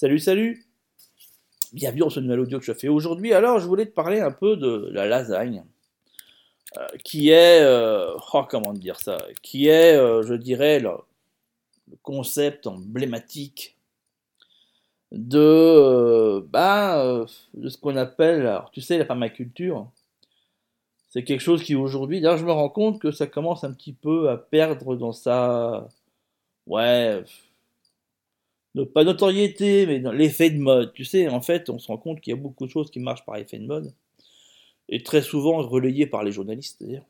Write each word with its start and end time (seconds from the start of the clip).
Salut, 0.00 0.20
salut 0.20 0.64
Bienvenue 1.72 2.02
dans 2.02 2.10
ce 2.10 2.20
nouvel 2.20 2.38
audio 2.38 2.60
que 2.60 2.64
je 2.64 2.72
fais 2.72 2.86
aujourd'hui. 2.86 3.32
Alors, 3.32 3.58
je 3.58 3.66
voulais 3.66 3.84
te 3.84 3.90
parler 3.90 4.20
un 4.20 4.30
peu 4.30 4.56
de 4.56 4.88
la 4.92 5.06
lasagne, 5.06 5.64
euh, 6.76 6.86
qui 7.02 7.30
est, 7.30 7.62
euh, 7.62 8.14
oh, 8.32 8.44
comment 8.48 8.72
dire 8.74 9.00
ça, 9.00 9.18
qui 9.42 9.66
est, 9.66 9.96
euh, 9.96 10.22
je 10.22 10.34
dirais, 10.34 10.78
le, 10.78 10.92
concept 12.02 12.68
emblématique 12.68 13.76
de, 15.10 16.46
bah, 16.48 17.26
de 17.54 17.68
ce 17.68 17.76
qu'on 17.76 17.96
appelle, 17.96 18.46
alors, 18.46 18.70
tu 18.70 18.80
sais, 18.80 18.98
la 18.98 19.04
permaculture. 19.04 19.90
C'est 21.08 21.24
quelque 21.24 21.40
chose 21.40 21.64
qui 21.64 21.74
aujourd'hui, 21.74 22.20
d'ailleurs, 22.20 22.38
je 22.38 22.46
me 22.46 22.52
rends 22.52 22.68
compte 22.68 23.00
que 23.00 23.10
ça 23.10 23.26
commence 23.26 23.64
un 23.64 23.72
petit 23.72 23.94
peu 23.94 24.30
à 24.30 24.36
perdre 24.36 24.94
dans 24.94 25.12
sa, 25.12 25.88
ouais, 26.68 27.24
pas 28.94 29.04
notoriété, 29.04 29.86
mais 29.86 30.02
l'effet 30.12 30.50
de 30.50 30.58
mode. 30.58 30.92
Tu 30.92 31.04
sais, 31.04 31.28
en 31.28 31.40
fait, 31.40 31.70
on 31.70 31.78
se 31.78 31.88
rend 31.88 31.98
compte 31.98 32.20
qu'il 32.20 32.32
y 32.32 32.34
a 32.34 32.40
beaucoup 32.40 32.66
de 32.66 32.70
choses 32.70 32.90
qui 32.90 33.00
marchent 33.00 33.24
par 33.24 33.36
effet 33.36 33.58
de 33.58 33.66
mode, 33.66 33.92
et 34.88 35.02
très 35.02 35.22
souvent 35.22 35.62
relayées 35.62 36.06
par 36.06 36.24
les 36.24 36.32
journalistes, 36.32 36.82
d'ailleurs, 36.82 37.06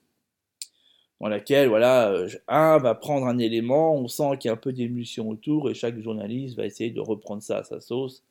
dans 1.21 1.29
laquelle, 1.29 1.69
voilà, 1.69 2.11
euh, 2.11 2.29
un 2.47 2.79
va 2.79 2.95
prendre 2.95 3.27
un 3.27 3.39
élément, 3.39 3.95
on 3.97 4.09
sent 4.09 4.39
qu'il 4.39 4.49
y 4.49 4.51
a 4.51 4.55
un 4.55 4.57
peu 4.57 4.73
d'émulsion 4.73 5.29
autour, 5.29 5.71
et 5.71 5.75
chaque 5.75 5.99
journaliste 6.01 6.57
va 6.57 6.67
essayer 6.67 6.91
de 6.91 7.01
reprendre 7.01 7.43
ça 7.43 7.59
à 7.59 7.65
sa 7.65 7.81
sauce, 7.81 8.23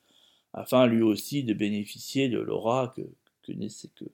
afin 0.53 0.87
lui 0.87 1.01
aussi 1.01 1.43
de 1.43 1.53
bénéficier 1.53 2.29
de 2.29 2.39
l'aura 2.39 2.93
que, 2.95 3.01
que, 3.43 3.51
que, 3.51 4.05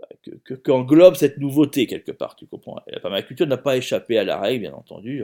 bah, 0.00 0.08
que, 0.44 0.54
qu'englobe 0.54 1.14
cette 1.16 1.38
nouveauté 1.38 1.86
quelque 1.86 2.12
part, 2.12 2.36
tu 2.36 2.46
comprends. 2.46 2.80
La 2.86 3.00
permaculture 3.00 3.46
n'a 3.46 3.56
pas 3.56 3.76
échappé 3.76 4.18
à 4.18 4.24
la 4.24 4.38
règle, 4.40 4.62
bien 4.62 4.74
entendu. 4.74 5.22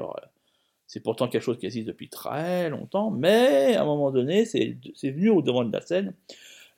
C'est 0.86 1.00
pourtant 1.00 1.28
quelque 1.28 1.42
chose 1.42 1.58
qui 1.58 1.66
existe 1.66 1.88
depuis 1.88 2.08
très 2.08 2.68
longtemps, 2.70 3.10
mais 3.10 3.74
à 3.74 3.82
un 3.82 3.84
moment 3.84 4.10
donné, 4.10 4.44
c'est 4.44 4.76
venu 5.02 5.30
au 5.30 5.42
devant 5.42 5.64
de 5.64 5.72
la 5.72 5.80
scène. 5.80 6.14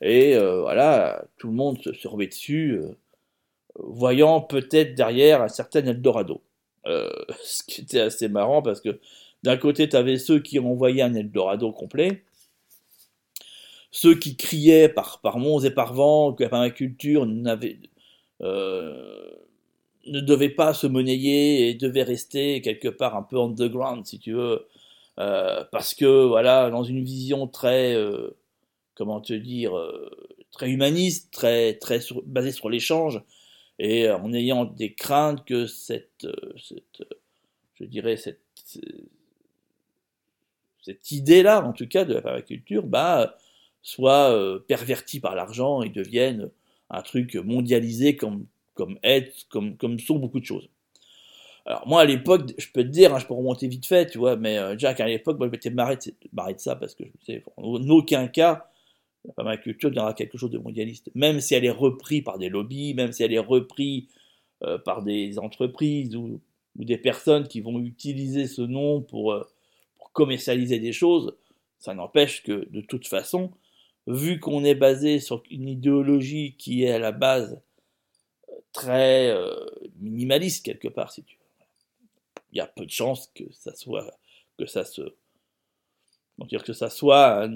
Et 0.01 0.37
euh, 0.37 0.61
voilà, 0.61 1.25
tout 1.39 1.49
le 1.49 1.55
monde 1.55 1.79
se, 1.83 2.09
remet 2.09 2.27
dessus, 2.27 2.73
euh, 2.73 2.97
voyant 3.77 4.41
peut-être 4.41 4.95
derrière 4.95 5.43
un 5.43 5.49
certain 5.49 5.85
Eldorado. 5.87 6.43
Euh, 6.87 7.11
ce 7.43 7.63
qui 7.65 7.81
était 7.83 8.01
assez 8.01 8.29
marrant 8.29 8.63
parce 8.63 8.81
que 8.81 9.01
d'un 9.43 9.57
côté, 9.57 9.89
tu 9.89 9.97
avais 9.97 10.19
ceux 10.19 10.41
qui 10.41 10.59
envoyaient 10.59 11.03
un 11.03 11.15
Eldorado 11.15 11.73
complet, 11.73 12.25
ceux 13.91 14.15
qui 14.15 14.37
criaient 14.37 14.89
par, 14.89 15.21
par 15.21 15.39
monts 15.39 15.61
et 15.61 15.71
par 15.71 15.95
vent 15.95 16.33
que 16.33 16.43
la 16.43 16.51
permaculture 16.51 17.27
n'avait 17.27 17.79
ne 20.07 20.21
devait 20.21 20.51
pas 20.51 20.75
se 20.75 20.87
monnayer 20.87 21.69
et 21.69 21.75
devait 21.75 22.03
rester 22.03 22.61
quelque 22.61 22.89
part 22.89 23.17
un 23.17 23.23
peu 23.23 23.39
underground, 23.41 24.07
si 24.07 24.19
tu 24.19 24.33
veux, 24.33 24.67
euh, 25.19 25.65
parce 25.73 25.95
que 25.95 26.27
voilà, 26.27 26.71
dans 26.71 26.85
une 26.85 27.03
vision 27.05 27.47
très, 27.49 27.95
euh, 27.95 28.37
comment 28.95 29.21
te 29.21 29.33
dire, 29.33 29.77
euh, 29.77 30.11
très 30.53 30.71
humaniste, 30.71 31.33
très 31.33 31.75
très 31.75 32.01
basée 32.27 32.53
sur 32.53 32.69
l'échange, 32.71 33.23
et 33.79 34.11
en 34.11 34.33
ayant 34.33 34.65
des 34.65 34.95
craintes 34.95 35.45
que 35.45 35.67
cette, 35.67 36.27
cette 36.57 37.05
je 37.75 37.85
dirais 37.85 38.17
cette 38.17 38.41
cette 40.83 41.11
idée-là, 41.11 41.67
en 41.67 41.73
tout 41.73 41.89
cas, 41.89 42.05
de 42.05 42.15
la 42.15 42.23
permaculture, 42.23 42.85
bah, 42.87 43.37
soit 43.83 44.61
pervertie 44.69 45.21
par 45.21 45.35
l'argent 45.35 45.83
et 45.83 45.89
devienne 45.89 46.51
un 46.91 47.03
truc 47.03 47.35
mondialisé 47.35 48.17
comme 48.17 48.47
comme 48.77 48.99
être, 49.03 49.49
comme, 49.49 49.77
comme 49.77 49.99
sont 49.99 50.19
beaucoup 50.19 50.39
de 50.39 50.45
choses. 50.45 50.69
Alors 51.65 51.89
moi 51.89 52.03
à 52.03 52.05
l'époque, 52.05 52.53
je 52.59 52.69
peux 52.73 52.85
te 52.85 52.89
dire, 52.89 53.13
hein, 53.13 53.19
je 53.19 53.27
peux 53.27 53.35
remonter 53.35 53.67
vite 53.67 53.87
fait, 53.87 54.07
tu 54.07 54.19
vois, 54.19 54.37
mais 54.37 54.57
euh, 54.57 54.79
Jack 54.79 55.01
à 55.01 55.07
l'époque, 55.09 55.39
moi 55.39 55.49
je 55.49 55.51
m'étais 55.51 55.71
marré, 55.71 55.97
de 55.97 56.59
ça 56.59 56.77
parce 56.77 56.95
que 56.95 57.03
je 57.05 57.09
me 57.09 57.19
disais, 57.19 57.45
en 57.57 57.89
aucun 57.89 58.29
cas, 58.29 58.71
la 59.25 59.33
permaculture 59.33 59.91
deviendra 59.91 60.15
quelque 60.15 60.39
chose 60.39 60.53
de 60.53 60.59
mondialiste. 60.59 61.11
Même 61.17 61.41
si 61.41 61.55
elle 61.57 61.65
est 61.65 61.71
reprise 61.71 62.23
par 62.23 62.39
des 62.39 62.49
lobbies, 62.49 62.95
même 62.95 63.11
si 63.11 63.25
elle 63.25 63.33
est 63.33 63.41
reprise 63.41 64.05
euh, 64.63 64.79
par 64.79 65.03
des 65.03 65.41
entreprises 65.41 66.15
ou, 66.15 66.41
des 66.77 66.99
personnes 66.99 67.49
qui 67.49 67.63
vont 67.63 67.81
utiliser 67.81 68.47
ce 68.47 68.61
nom 68.61 68.99
euh, 68.99 69.41
pour 69.99 70.13
commercialiser 70.13 70.79
des 70.79 70.93
choses, 70.93 71.35
ça 71.79 71.95
n'empêche 71.95 72.43
que 72.43 72.69
de 72.71 72.83
toute 72.83 73.09
façon, 73.09 73.51
vu 74.07 74.39
qu'on 74.41 74.63
est 74.63 74.75
basé 74.75 75.19
sur 75.19 75.43
une 75.51 75.69
idéologie 75.69 76.55
qui 76.59 76.85
est 76.85 76.93
à 76.93 76.99
la 76.99 77.13
base 77.13 77.61
très 78.77 79.31
euh, 79.31 79.55
minimaliste 79.99 80.65
quelque 80.65 80.89
part, 80.89 81.11
si 81.11 81.23
tu 81.25 81.37
veux. 81.37 81.65
Il 82.53 82.59
y 82.59 82.61
a 82.61 82.67
peu 82.67 82.85
de 82.85 82.91
chances 82.91 83.31
que 83.35 83.45
ça 83.53 83.75
soit, 83.75 84.19
que 84.59 84.67
ça 84.67 84.85
se, 84.85 85.03
dire 86.45 86.63
que 86.63 86.75
ça 86.75 86.91
soit, 86.91 87.49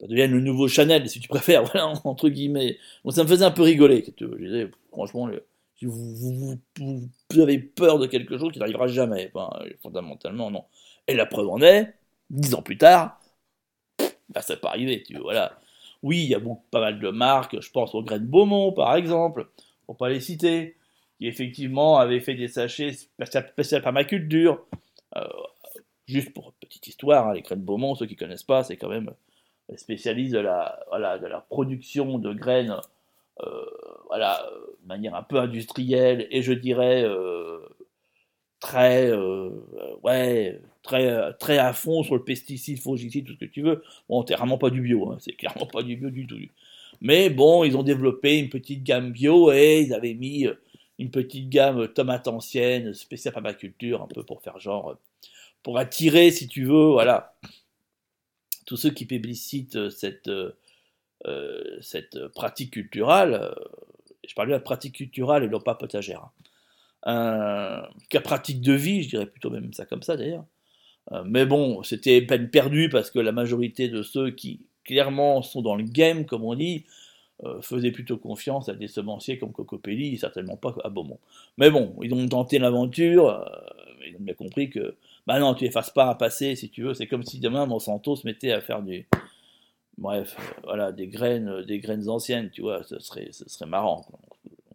ça 0.00 0.06
devienne 0.06 0.32
le 0.32 0.40
nouveau 0.40 0.66
Chanel, 0.68 1.08
si 1.08 1.20
tu 1.20 1.28
préfères, 1.28 1.62
voilà, 1.72 1.92
entre 2.04 2.28
guillemets. 2.28 2.78
Bon, 3.04 3.10
ça 3.10 3.22
me 3.22 3.28
faisait 3.28 3.44
un 3.44 3.50
peu 3.52 3.62
rigoler, 3.62 4.04
je 4.04 4.36
disais, 4.36 4.70
franchement, 4.90 5.30
si 5.76 5.86
vous, 5.86 6.58
vous, 6.76 7.40
avez 7.40 7.58
peur 7.60 7.98
de 8.00 8.06
quelque 8.06 8.36
chose 8.38 8.52
qui 8.52 8.58
n'arrivera 8.58 8.88
jamais, 8.88 9.32
fondamentalement, 9.80 10.50
non. 10.50 10.64
Et 11.06 11.14
la 11.14 11.26
preuve 11.26 11.48
en 11.48 11.62
est, 11.62 11.94
dix 12.30 12.54
ans 12.54 12.62
plus 12.62 12.78
tard, 12.78 13.20
bah, 14.28 14.42
ça 14.42 14.56
pas 14.56 14.70
arrivé, 14.70 15.02
tu 15.04 15.16
vois. 15.18 15.52
Oui, 16.02 16.18
il 16.24 16.28
y 16.28 16.34
a 16.34 16.38
beaucoup, 16.40 16.64
pas 16.70 16.80
mal 16.80 17.00
de 17.00 17.10
marques, 17.10 17.60
je 17.60 17.70
pense 17.70 17.94
au 17.94 18.02
grain 18.02 18.18
de 18.18 18.26
Beaumont, 18.26 18.72
par 18.72 18.94
exemple, 18.96 19.48
pour 19.88 19.96
pas 19.96 20.10
les 20.10 20.20
citer, 20.20 20.76
qui 21.16 21.26
effectivement 21.26 21.96
avait 21.96 22.20
fait 22.20 22.34
des 22.34 22.48
sachets 22.48 22.92
spécial 22.92 23.82
permaculture. 23.82 24.66
Euh, 25.16 25.24
juste 26.06 26.34
pour 26.34 26.52
petite 26.60 26.88
histoire, 26.88 27.28
hein, 27.28 27.32
les 27.32 27.40
graines 27.40 27.62
Beaumont, 27.62 27.94
ceux 27.94 28.04
qui 28.04 28.14
connaissent 28.14 28.42
pas, 28.42 28.62
c'est 28.62 28.76
quand 28.76 28.90
même 28.90 29.10
les 29.70 29.78
spécialistes 29.78 30.34
de 30.34 30.40
la, 30.40 30.78
voilà, 30.88 31.18
de 31.18 31.26
la 31.26 31.40
production 31.40 32.18
de 32.18 32.34
graines 32.34 32.76
euh, 33.42 33.64
voilà, 34.08 34.44
de 34.82 34.88
manière 34.88 35.14
un 35.14 35.22
peu 35.22 35.38
industrielle 35.38 36.28
et 36.30 36.42
je 36.42 36.52
dirais 36.52 37.02
euh, 37.02 37.60
très, 38.60 39.10
ouais, 40.02 40.60
très, 40.82 41.32
très 41.38 41.56
à 41.56 41.72
fond 41.72 42.02
sur 42.02 42.14
le 42.14 42.24
pesticide, 42.24 42.78
fongicide, 42.78 43.24
tout 43.24 43.32
ce 43.32 43.38
que 43.38 43.46
tu 43.46 43.62
veux. 43.62 43.82
Bon, 44.10 44.22
c'est 44.26 44.34
vraiment 44.34 44.58
pas 44.58 44.68
du 44.68 44.82
bio, 44.82 45.12
hein, 45.12 45.16
c'est 45.18 45.32
clairement 45.32 45.66
pas 45.66 45.82
du 45.82 45.96
bio 45.96 46.10
du 46.10 46.26
tout. 46.26 46.36
Mais 47.00 47.30
bon, 47.30 47.64
ils 47.64 47.76
ont 47.76 47.82
développé 47.82 48.38
une 48.38 48.48
petite 48.48 48.82
gamme 48.82 49.12
bio 49.12 49.52
et 49.52 49.82
ils 49.82 49.94
avaient 49.94 50.14
mis 50.14 50.46
euh, 50.46 50.54
une 50.98 51.10
petite 51.10 51.48
gamme 51.48 51.88
tomate 51.88 52.26
ancienne, 52.26 52.92
spéciale 52.92 53.34
permaculture, 53.34 54.02
un 54.02 54.08
peu 54.08 54.24
pour 54.24 54.42
faire 54.42 54.58
genre, 54.58 54.90
euh, 54.90 54.94
pour 55.62 55.78
attirer, 55.78 56.30
si 56.30 56.48
tu 56.48 56.64
veux, 56.64 56.90
voilà, 56.90 57.36
tous 58.66 58.76
ceux 58.76 58.90
qui 58.90 59.06
publicitent 59.06 59.76
euh, 59.76 59.90
cette, 59.90 60.30
cette 61.80 62.28
pratique 62.28 62.72
culturelle. 62.72 63.52
je 64.26 64.34
parle 64.34 64.52
de 64.52 64.58
pratique 64.58 64.96
culturelle 64.96 65.44
et 65.44 65.48
non 65.48 65.60
pas 65.60 65.74
potagère. 65.74 66.24
Hein. 66.24 66.32
Euh, 67.06 68.20
pratique 68.20 68.60
de 68.60 68.72
vie, 68.72 69.04
je 69.04 69.10
dirais 69.10 69.26
plutôt 69.26 69.50
même 69.50 69.72
ça 69.72 69.86
comme 69.86 70.02
ça 70.02 70.16
d'ailleurs. 70.16 70.44
mais 71.24 71.46
bon, 71.46 71.82
c'était 71.82 72.20
peine 72.22 72.50
perdue 72.50 72.88
parce 72.88 73.10
que 73.10 73.18
la 73.18 73.32
majorité 73.32 73.88
de 73.88 74.02
ceux 74.02 74.30
qui 74.30 74.66
clairement 74.88 75.42
sont 75.42 75.60
dans 75.60 75.76
le 75.76 75.84
game, 75.84 76.24
comme 76.24 76.44
on 76.44 76.54
dit, 76.54 76.84
euh, 77.44 77.60
faisaient 77.60 77.92
plutôt 77.92 78.16
confiance 78.16 78.70
à 78.70 78.74
des 78.74 78.88
semenciers 78.88 79.38
comme 79.38 79.52
Cocopelli, 79.52 80.16
certainement 80.16 80.56
pas 80.56 80.74
à 80.82 80.88
Beaumont. 80.88 81.20
Mais 81.58 81.70
bon, 81.70 81.94
ils 82.02 82.12
ont 82.14 82.26
tenté 82.26 82.58
l'aventure, 82.58 83.28
euh, 83.28 83.44
ils 84.06 84.16
ont 84.16 84.20
bien 84.20 84.34
compris 84.34 84.70
que, 84.70 84.96
bah 85.26 85.38
non, 85.38 85.54
tu 85.54 85.66
effaces 85.66 85.90
pas 85.90 86.08
un 86.08 86.14
passé, 86.14 86.56
si 86.56 86.70
tu 86.70 86.82
veux, 86.82 86.94
c'est 86.94 87.06
comme 87.06 87.22
si 87.22 87.38
demain 87.38 87.66
Monsanto 87.66 88.16
se 88.16 88.26
mettait 88.26 88.52
à 88.52 88.62
faire 88.62 88.82
du, 88.82 89.06
bref, 89.98 90.36
euh, 90.38 90.60
voilà, 90.64 90.90
des 90.90 91.06
graines, 91.06 91.62
des 91.64 91.78
graines 91.80 92.08
anciennes, 92.08 92.50
tu 92.50 92.62
vois, 92.62 92.82
ce 92.82 92.98
serait, 92.98 93.28
serait 93.30 93.66
marrant. 93.66 94.06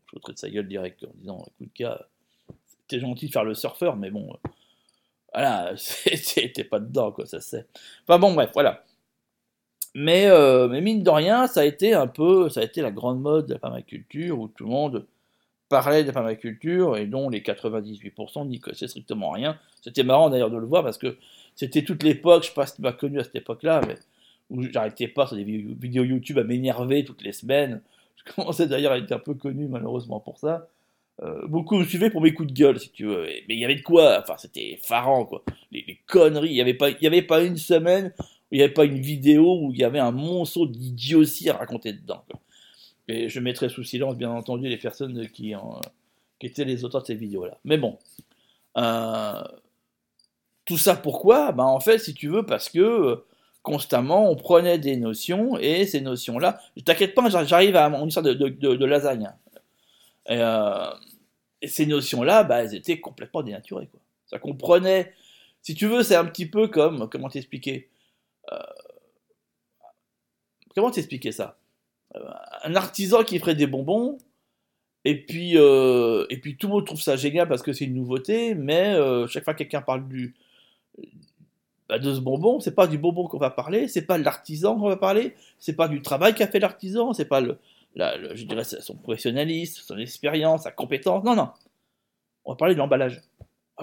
Je 0.06 0.12
foutrais 0.12 0.34
de 0.34 0.38
sa 0.38 0.50
gueule 0.50 0.68
direct 0.68 1.04
en 1.04 1.14
disant, 1.16 1.46
écoute, 1.48 1.74
cas, 1.74 2.06
t'es 2.88 3.00
gentil 3.00 3.28
de 3.28 3.32
faire 3.32 3.46
le 3.46 3.56
surfeur, 3.56 3.96
mais 3.96 4.12
bon, 4.12 4.32
voilà, 5.34 5.74
t'es 6.54 6.64
pas 6.64 6.80
dedans, 6.80 7.12
quoi, 7.12 7.26
ça 7.26 7.42
c'est. 7.42 7.68
Enfin 8.04 8.20
bon, 8.20 8.36
bref, 8.36 8.52
voilà. 8.54 8.86
Mais, 9.96 10.26
euh, 10.28 10.68
mais 10.68 10.82
mine 10.82 11.04
de 11.04 11.10
rien, 11.10 11.48
ça 11.48 11.62
a 11.62 11.66
été 11.66 11.94
un 11.94 12.08
peu, 12.08 12.50
ça 12.50 12.62
a 12.62 12.64
été 12.64 12.82
la 12.82 12.92
grande 12.92 13.22
mode 13.22 13.48
de 13.48 13.54
la 13.54 13.60
permaculture 13.60 14.40
où 14.40 14.48
tout 14.48 14.64
le 14.64 14.70
monde 14.72 15.06
parlait 15.70 16.02
de 16.02 16.08
la 16.08 16.14
permaculture 16.14 16.98
et 16.98 17.06
dont 17.06 17.30
les 17.30 17.42
98% 17.42 18.48
n'y 18.48 18.60
connaissaient 18.60 18.88
strictement 18.88 19.32
rien. 19.32 19.58
C'était 19.82 20.04
marrant 20.04 20.30
d'ailleurs 20.30 20.50
de 20.50 20.58
le 20.58 20.66
voir 20.66 20.84
parce 20.84 20.98
que 20.98 21.18
c'était 21.56 21.84
toute 21.84 22.04
l'époque, 22.04 22.44
je 22.44 22.50
sais 22.50 22.54
pas 22.54 22.66
si 22.66 22.76
tu 22.76 22.82
m'as 22.82 22.92
connu 22.92 23.20
à 23.20 23.24
cette 23.24 23.36
époque-là, 23.36 23.82
mais 23.88 23.96
où 24.50 24.64
j'arrêtais 24.64 25.08
pas 25.08 25.28
sur 25.28 25.36
des 25.36 25.44
vidéos 25.44 26.04
YouTube 26.04 26.40
à 26.40 26.44
m'énerver 26.44 27.04
toutes 27.04 27.24
les 27.24 27.34
semaines. 27.34 27.82
Je 28.16 28.32
commençais 28.34 28.68
d'ailleurs 28.68 28.94
à 28.94 28.98
être 28.98 29.12
un 29.12 29.20
peu 29.20 29.34
connu 29.34 29.68
malheureusement 29.68 30.20
pour 30.20 30.38
ça. 30.38 30.68
Euh, 31.22 31.46
beaucoup 31.48 31.76
me 31.76 31.84
suivaient 31.84 32.10
pour 32.10 32.22
mes 32.22 32.34
coups 32.34 32.52
de 32.52 32.54
gueule, 32.54 32.80
si 32.80 32.90
tu 32.90 33.06
veux. 33.06 33.24
Mais 33.24 33.56
il 33.56 33.60
y 33.60 33.66
avait 33.66 33.76
de 33.76 33.82
quoi, 33.82 34.20
enfin 34.20 34.36
c'était 34.38 34.74
effarant 34.74 35.26
quoi. 35.26 35.44
Les, 35.72 36.00
conneries, 36.08 36.50
il 36.50 36.54
n'y 36.54 36.62
avait, 36.62 36.78
avait 37.06 37.22
pas 37.22 37.44
une 37.44 37.58
semaine 37.58 38.14
il 38.54 38.58
n'y 38.58 38.64
avait 38.64 38.74
pas 38.74 38.86
une 38.86 39.00
vidéo 39.00 39.58
où 39.62 39.72
il 39.74 39.80
y 39.80 39.84
avait 39.84 40.00
un 40.00 40.12
monceau 40.12 40.68
d'idiotie 40.68 41.50
à 41.50 41.58
raconter 41.58 41.92
dedans. 41.92 42.24
Et 43.08 43.28
je 43.28 43.40
mettrai 43.40 43.68
sous 43.68 43.84
silence, 43.84 44.16
bien 44.16 44.30
entendu, 44.30 44.70
les 44.70 44.78
personnes 44.78 45.28
qui, 45.30 45.56
étaient 46.40 46.64
les 46.64 46.86
auteurs 46.86 47.02
de 47.02 47.08
ces 47.08 47.16
vidéos-là. 47.16 47.58
Mais 47.66 47.78
bon, 47.80 47.98
euh, 48.78 49.42
tout 50.66 50.78
ça 50.78 50.96
pourquoi? 50.96 51.52
Ben, 51.52 51.64
En 51.64 51.80
fait, 51.80 51.98
si 51.98 52.14
tu 52.14 52.28
veux, 52.28 52.46
parce 52.46 52.70
que 52.70 53.24
constamment, 53.64 54.30
on 54.30 54.36
prenait 54.36 54.78
des 54.78 54.98
notions, 54.98 55.58
et 55.58 55.88
ces 55.88 56.02
notions-là, 56.02 56.60
t'inquiète 56.86 57.16
pas, 57.16 57.28
j'arrive 57.46 57.76
à 57.76 57.90
mon 57.90 58.06
histoire 58.06 58.24
de, 58.24 58.86
lasagne. 58.86 59.32
Et, 60.30 60.38
euh, 60.38 60.92
et 61.60 61.68
ces 61.68 61.88
notions-là, 61.88 62.44
bah, 62.44 62.64
elles 62.64 62.76
étaient 62.76 63.00
complètement 63.00 63.42
dénaturées. 63.42 63.90
Ça 64.28 64.38
comprenait, 64.38 65.12
si 65.64 65.74
tu 65.74 65.88
veux, 65.88 66.04
c'est 66.04 66.16
un 66.16 66.26
petit 66.26 66.46
peu 66.46 66.68
comme, 66.68 67.10
comment 67.10 67.30
t'expliquer? 67.30 67.90
euh, 67.90 67.93
Comment 70.76 70.92
t'expliquer 70.92 71.32
ça? 71.32 71.58
Euh, 72.16 72.20
Un 72.64 72.76
artisan 72.76 73.24
qui 73.24 73.40
ferait 73.40 73.56
des 73.56 73.68
bonbons, 73.68 74.18
et 75.06 75.26
puis, 75.26 75.58
euh, 75.58 76.26
et 76.30 76.40
puis 76.40 76.58
tout 76.58 76.68
le 76.68 76.74
monde 76.74 76.86
trouve 76.86 77.02
ça 77.02 77.16
génial 77.16 77.48
parce 77.48 77.62
que 77.62 77.74
c'est 77.74 77.86
une 77.86 77.96
nouveauté, 77.96 78.56
mais 78.56 78.96
chaque 79.28 79.44
fois 79.44 79.54
que 79.54 79.60
quelqu'un 79.60 79.82
parle 79.82 80.08
du, 80.08 80.34
bah, 81.90 82.00
de 82.00 82.14
ce 82.14 82.20
bonbon, 82.20 82.60
c'est 82.60 82.74
pas 82.74 82.88
du 82.88 82.98
bonbon 82.98 83.28
qu'on 83.28 83.38
va 83.38 83.50
parler, 83.50 83.88
c'est 83.88 84.06
pas 84.06 84.18
de 84.18 84.24
l'artisan 84.24 84.76
qu'on 84.80 84.88
va 84.88 84.98
parler, 84.98 85.36
c'est 85.60 85.76
pas 85.76 85.88
du 85.88 86.02
travail 86.02 86.34
qu'a 86.34 86.48
fait 86.48 86.60
l'artisan, 86.60 87.14
c'est 87.14 87.26
pas 87.26 87.42
le, 87.42 87.58
je 87.96 88.46
dirais 88.46 88.64
son 88.64 88.96
professionnalisme, 88.96 89.82
son 89.86 89.98
expérience, 89.98 90.64
sa 90.64 90.72
compétence. 90.72 91.24
Non, 91.24 91.36
non. 91.36 91.50
On 92.46 92.54
va 92.54 92.56
parler 92.58 92.74
de 92.74 92.80
l'emballage. 92.80 93.22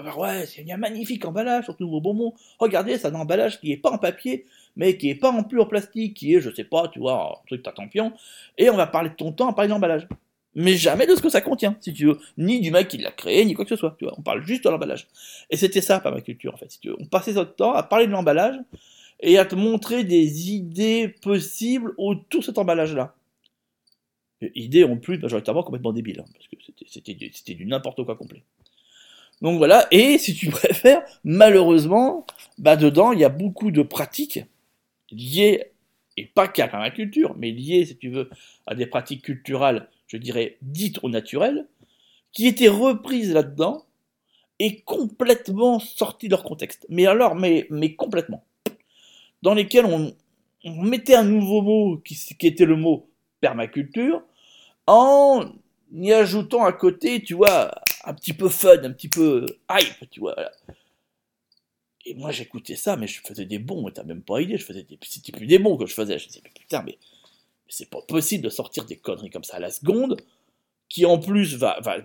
Bah 0.03 0.15
ouais, 0.17 0.45
c'est 0.45 0.69
un 0.71 0.77
magnifique 0.77 1.25
emballage, 1.25 1.65
surtout 1.65 1.89
vos 1.89 2.01
bonbons. 2.01 2.33
Regardez, 2.59 2.97
c'est 2.97 3.07
un 3.07 3.15
emballage 3.15 3.59
qui 3.59 3.71
est 3.71 3.77
pas 3.77 3.91
en 3.91 3.97
papier, 3.97 4.45
mais 4.75 4.97
qui 4.97 5.09
est 5.09 5.15
pas 5.15 5.31
en 5.31 5.43
plus 5.43 5.59
en 5.59 5.65
plastique, 5.65 6.15
qui 6.15 6.33
est, 6.33 6.41
je 6.41 6.49
sais 6.53 6.63
pas, 6.63 6.87
tu 6.87 6.99
vois, 6.99 7.39
un 7.41 7.47
truc 7.47 7.63
tatampion. 7.63 8.13
Et 8.57 8.69
on 8.69 8.77
va 8.77 8.87
parler 8.87 9.09
de 9.09 9.15
ton 9.15 9.31
temps 9.31 9.49
à 9.49 9.53
parler 9.53 9.69
d'emballage. 9.69 10.07
Mais 10.53 10.75
jamais 10.75 11.07
de 11.07 11.15
ce 11.15 11.21
que 11.21 11.29
ça 11.29 11.41
contient, 11.41 11.77
si 11.79 11.93
tu 11.93 12.05
veux. 12.05 12.19
Ni 12.37 12.59
du 12.59 12.71
mec 12.71 12.87
qui 12.89 12.97
l'a 12.97 13.11
créé, 13.11 13.45
ni 13.45 13.53
quoi 13.53 13.65
que 13.65 13.69
ce 13.69 13.77
soit. 13.77 13.95
Tu 13.97 14.05
vois, 14.05 14.13
on 14.17 14.21
parle 14.21 14.43
juste 14.45 14.65
de 14.65 14.69
l'emballage. 14.69 15.07
Et 15.49 15.57
c'était 15.57 15.81
ça, 15.81 15.99
pas 15.99 16.11
ma 16.11 16.21
culture, 16.21 16.53
en 16.53 16.57
fait, 16.57 16.71
si 16.71 16.79
tu 16.79 16.89
veux. 16.89 16.97
On 16.99 17.05
passait 17.05 17.33
notre 17.33 17.55
temps 17.55 17.73
à 17.73 17.83
parler 17.83 18.07
de 18.07 18.11
l'emballage 18.11 18.55
et 19.21 19.37
à 19.37 19.45
te 19.45 19.55
montrer 19.55 20.03
des 20.03 20.51
idées 20.51 21.07
possibles 21.21 21.93
autour 21.97 22.41
de 22.41 22.45
cet 22.45 22.57
emballage-là 22.57 23.15
idées 24.55 24.83
en 24.83 24.97
plus 24.97 25.17
majoritairement 25.19 25.63
complètement 25.63 25.93
débiles, 25.93 26.19
hein, 26.19 26.25
parce 26.33 26.47
que 26.47 26.55
c'était 26.87 27.53
du 27.53 27.65
n'importe 27.65 28.03
quoi 28.03 28.15
complet. 28.15 28.43
Donc 29.41 29.57
voilà, 29.57 29.87
et 29.91 30.17
si 30.19 30.35
tu 30.35 30.49
préfères, 30.49 31.03
malheureusement, 31.23 32.25
bah 32.57 32.75
dedans, 32.75 33.11
il 33.11 33.19
y 33.19 33.25
a 33.25 33.29
beaucoup 33.29 33.71
de 33.71 33.81
pratiques 33.81 34.41
liées, 35.11 35.71
et 36.17 36.25
pas 36.25 36.47
qu'à 36.47 36.69
la 36.71 36.91
culture, 36.91 37.35
mais 37.37 37.51
liées, 37.51 37.85
si 37.85 37.97
tu 37.97 38.09
veux, 38.09 38.29
à 38.67 38.75
des 38.75 38.85
pratiques 38.85 39.23
culturelles, 39.23 39.87
je 40.07 40.17
dirais, 40.17 40.57
dites 40.61 40.99
au 41.03 41.09
naturel, 41.09 41.67
qui 42.31 42.47
étaient 42.47 42.67
reprises 42.67 43.33
là-dedans, 43.33 43.85
et 44.59 44.81
complètement 44.81 45.79
sorties 45.79 46.27
de 46.27 46.33
leur 46.33 46.43
contexte. 46.43 46.85
Mais 46.87 47.07
alors, 47.07 47.35
mais, 47.35 47.65
complètement. 47.95 48.43
Dans 49.41 49.55
lesquels 49.55 49.85
on, 49.85 50.13
mettait 50.63 51.15
un 51.15 51.23
nouveau 51.23 51.63
mot, 51.63 51.97
qui 51.97 52.15
était 52.45 52.65
le 52.65 52.75
mot 52.75 53.09
permaculture, 53.39 54.21
en 54.85 55.45
y 55.91 56.11
ajoutant 56.11 56.63
à 56.63 56.73
côté, 56.73 57.23
tu 57.23 57.33
vois, 57.33 57.71
un 58.03 58.13
petit 58.13 58.33
peu 58.33 58.49
fun, 58.49 58.83
un 58.83 58.91
petit 58.91 59.09
peu 59.09 59.45
hype, 59.69 60.09
tu 60.09 60.19
vois. 60.19 60.35
Et 62.05 62.15
moi 62.15 62.31
j'écoutais 62.31 62.75
ça, 62.75 62.95
mais 62.97 63.07
je 63.07 63.21
faisais 63.21 63.45
des 63.45 63.59
bons, 63.59 63.89
t'as 63.91 64.03
même 64.03 64.23
pas 64.23 64.41
idée, 64.41 64.57
je 64.57 64.65
faisais 64.65 64.83
des... 64.83 64.97
C'était 65.03 65.31
plus 65.31 65.45
des 65.45 65.59
bons 65.59 65.77
que 65.77 65.85
je 65.85 65.93
faisais, 65.93 66.17
je 66.17 66.27
disais, 66.27 66.41
mais 66.43 66.49
putain, 66.49 66.81
mais, 66.83 66.97
c'est 67.67 67.89
pas 67.89 68.01
possible 68.01 68.43
de 68.43 68.49
sortir 68.49 68.85
des 68.85 68.97
conneries 68.97 69.29
comme 69.29 69.43
ça 69.43 69.57
à 69.57 69.59
la 69.59 69.71
seconde, 69.71 70.17
qui 70.89 71.05
en 71.05 71.17
plus 71.17 71.55
va, 71.55 71.79
va 71.81 72.01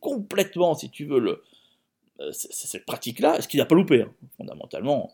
complètement, 0.00 0.74
si 0.74 0.88
tu 0.88 1.04
veux, 1.04 1.42
euh, 2.20 2.32
cette 2.32 2.86
pratique-là, 2.86 3.40
ce 3.40 3.48
qu'il 3.48 3.58
n'a 3.58 3.66
pas 3.66 3.74
loupé, 3.74 4.02
hein. 4.02 4.12
fondamentalement, 4.36 5.12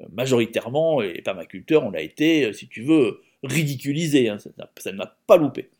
euh, 0.00 0.06
majoritairement, 0.12 1.00
et 1.00 1.22
permaculteur, 1.22 1.84
on 1.84 1.92
a 1.92 2.00
été, 2.00 2.46
euh, 2.46 2.52
si 2.52 2.66
tu 2.66 2.82
veux, 2.82 3.22
ridiculisé, 3.44 4.28
hein, 4.28 4.38
ça 4.38 4.92
ne 4.92 4.96
m'a 4.96 5.16
pas 5.26 5.36
loupé. 5.36 5.70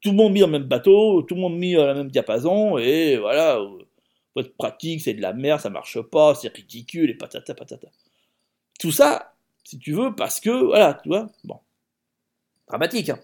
Tout 0.00 0.10
le 0.10 0.16
monde 0.16 0.32
mis 0.32 0.40
dans 0.40 0.46
le 0.46 0.52
même 0.52 0.64
bateau, 0.64 1.22
tout 1.22 1.34
le 1.34 1.40
monde 1.40 1.56
mis 1.56 1.76
à 1.76 1.86
la 1.86 1.94
même 1.94 2.10
diapason, 2.10 2.78
et 2.78 3.16
voilà, 3.16 3.60
votre 4.34 4.54
pratique 4.54 5.00
c'est 5.02 5.14
de 5.14 5.22
la 5.22 5.32
merde, 5.32 5.60
ça 5.60 5.70
marche 5.70 6.00
pas, 6.00 6.34
c'est 6.34 6.54
ridicule, 6.54 7.10
et 7.10 7.14
patata 7.14 7.54
patata. 7.54 7.88
Tout 8.78 8.92
ça, 8.92 9.34
si 9.64 9.78
tu 9.78 9.92
veux, 9.92 10.14
parce 10.14 10.40
que, 10.40 10.50
voilà, 10.50 11.00
tu 11.02 11.08
vois, 11.08 11.30
bon. 11.44 11.58
Dramatique, 12.68 13.10
hein. 13.10 13.18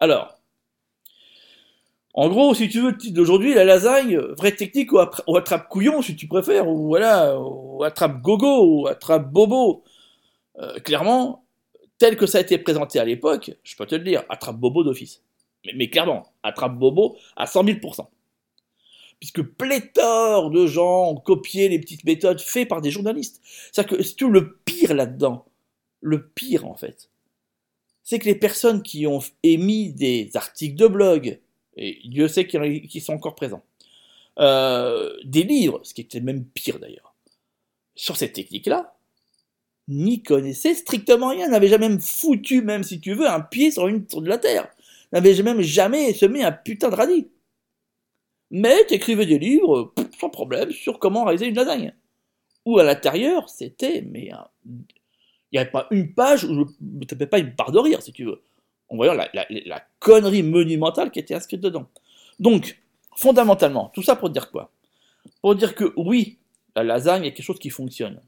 Alors, 0.00 0.38
en 2.14 2.28
gros, 2.28 2.54
si 2.54 2.68
tu 2.68 2.80
veux, 2.80 2.92
d'aujourd'hui, 3.10 3.54
la 3.54 3.64
lasagne, 3.64 4.16
vraie 4.18 4.54
technique 4.54 4.92
ou, 4.92 4.98
attrape 5.36 5.68
couillon, 5.68 6.00
si 6.00 6.16
tu 6.16 6.28
préfères, 6.28 6.68
ou 6.68 6.86
voilà, 6.86 7.38
ou 7.38 7.82
attrape 7.82 8.20
gogo, 8.22 8.82
ou 8.82 8.86
attrape 8.86 9.30
bobo. 9.30 9.82
Euh, 10.60 10.78
clairement, 10.80 11.44
tel 11.98 12.16
que 12.16 12.26
ça 12.26 12.38
a 12.38 12.40
été 12.40 12.58
présenté 12.58 13.00
à 13.00 13.04
l'époque, 13.04 13.52
je 13.62 13.76
peux 13.76 13.86
te 13.86 13.94
le 13.94 14.04
dire, 14.04 14.24
attrape 14.28 14.56
Bobo 14.56 14.84
d'office. 14.84 15.22
Mais, 15.74 15.88
clairement, 15.88 16.32
attrape 16.42 16.78
Bobo 16.78 17.16
à 17.36 17.46
100 17.46 17.64
000%. 17.64 18.06
Puisque 19.18 19.42
pléthore 19.42 20.50
de 20.50 20.66
gens 20.66 21.10
ont 21.10 21.16
copié 21.16 21.68
les 21.68 21.78
petites 21.78 22.04
méthodes 22.04 22.40
faites 22.40 22.68
par 22.68 22.82
des 22.82 22.90
journalistes. 22.90 23.40
C'est-à-dire 23.72 23.96
que 23.96 24.02
c'est 24.02 24.16
tout 24.16 24.28
le 24.28 24.56
pire 24.64 24.94
là-dedans, 24.94 25.46
le 26.00 26.28
pire 26.28 26.66
en 26.66 26.74
fait, 26.74 27.08
c'est 28.02 28.18
que 28.18 28.26
les 28.26 28.34
personnes 28.34 28.82
qui 28.82 29.06
ont 29.06 29.20
émis 29.42 29.92
des 29.92 30.30
articles 30.34 30.76
de 30.76 30.86
blog, 30.86 31.40
et 31.76 31.98
Dieu 32.04 32.28
sait 32.28 32.46
qu'ils 32.46 33.02
sont 33.02 33.14
encore 33.14 33.34
présents, 33.34 33.64
euh, 34.38 35.16
des 35.24 35.42
livres, 35.42 35.80
ce 35.82 35.94
qui 35.94 36.02
était 36.02 36.20
même 36.20 36.44
pire 36.44 36.78
d'ailleurs, 36.78 37.14
sur 37.94 38.16
cette 38.16 38.34
technique-là, 38.34 38.94
n'y 39.88 40.22
connaissait 40.22 40.74
strictement 40.74 41.28
rien, 41.28 41.48
n'avait 41.48 41.68
jamais 41.68 41.88
foutu, 41.98 42.62
même 42.62 42.82
si 42.82 43.00
tu 43.00 43.14
veux, 43.14 43.28
un 43.28 43.40
pied 43.40 43.70
sur, 43.70 43.88
une, 43.88 44.08
sur 44.08 44.22
de 44.22 44.28
la 44.28 44.38
terre, 44.38 44.68
n'avait 45.14 45.42
même 45.42 45.62
jamais 45.62 46.12
semé 46.12 46.42
un 46.44 46.52
putain 46.52 46.90
de 46.90 46.94
radis. 46.94 47.28
Mais 48.50 48.84
t'écrivais 48.84 49.26
des 49.26 49.38
livres, 49.38 49.94
sans 50.18 50.28
problème, 50.28 50.70
sur 50.70 50.98
comment 50.98 51.24
réaliser 51.24 51.46
une 51.46 51.54
lasagne. 51.54 51.94
Ou 52.66 52.78
à 52.78 52.84
l'intérieur, 52.84 53.48
c'était, 53.48 54.02
mais 54.02 54.30
il 54.70 54.84
n'y 55.52 55.58
avait 55.58 55.70
pas 55.70 55.86
une 55.90 56.14
page 56.14 56.44
où 56.44 56.54
je 56.54 56.62
ne 56.82 57.04
tapais 57.04 57.26
pas 57.26 57.38
une 57.38 57.50
barre 57.50 57.72
de 57.72 57.78
rire, 57.78 58.02
si 58.02 58.12
tu 58.12 58.24
veux, 58.24 58.42
en 58.88 58.96
voyant 58.96 59.14
la, 59.14 59.86
connerie 59.98 60.42
monumentale 60.42 61.10
qui 61.10 61.18
était 61.18 61.34
inscrite 61.34 61.60
dedans. 61.60 61.86
Donc, 62.38 62.78
fondamentalement, 63.16 63.90
tout 63.94 64.02
ça 64.02 64.16
pour 64.16 64.30
dire 64.30 64.50
quoi? 64.50 64.70
Pour 65.40 65.54
dire 65.54 65.74
que 65.74 65.92
oui, 65.96 66.38
la 66.76 66.84
lasagne 66.84 67.24
est 67.24 67.32
quelque 67.32 67.46
chose 67.46 67.58
qui 67.58 67.70
fonctionne 67.70 68.20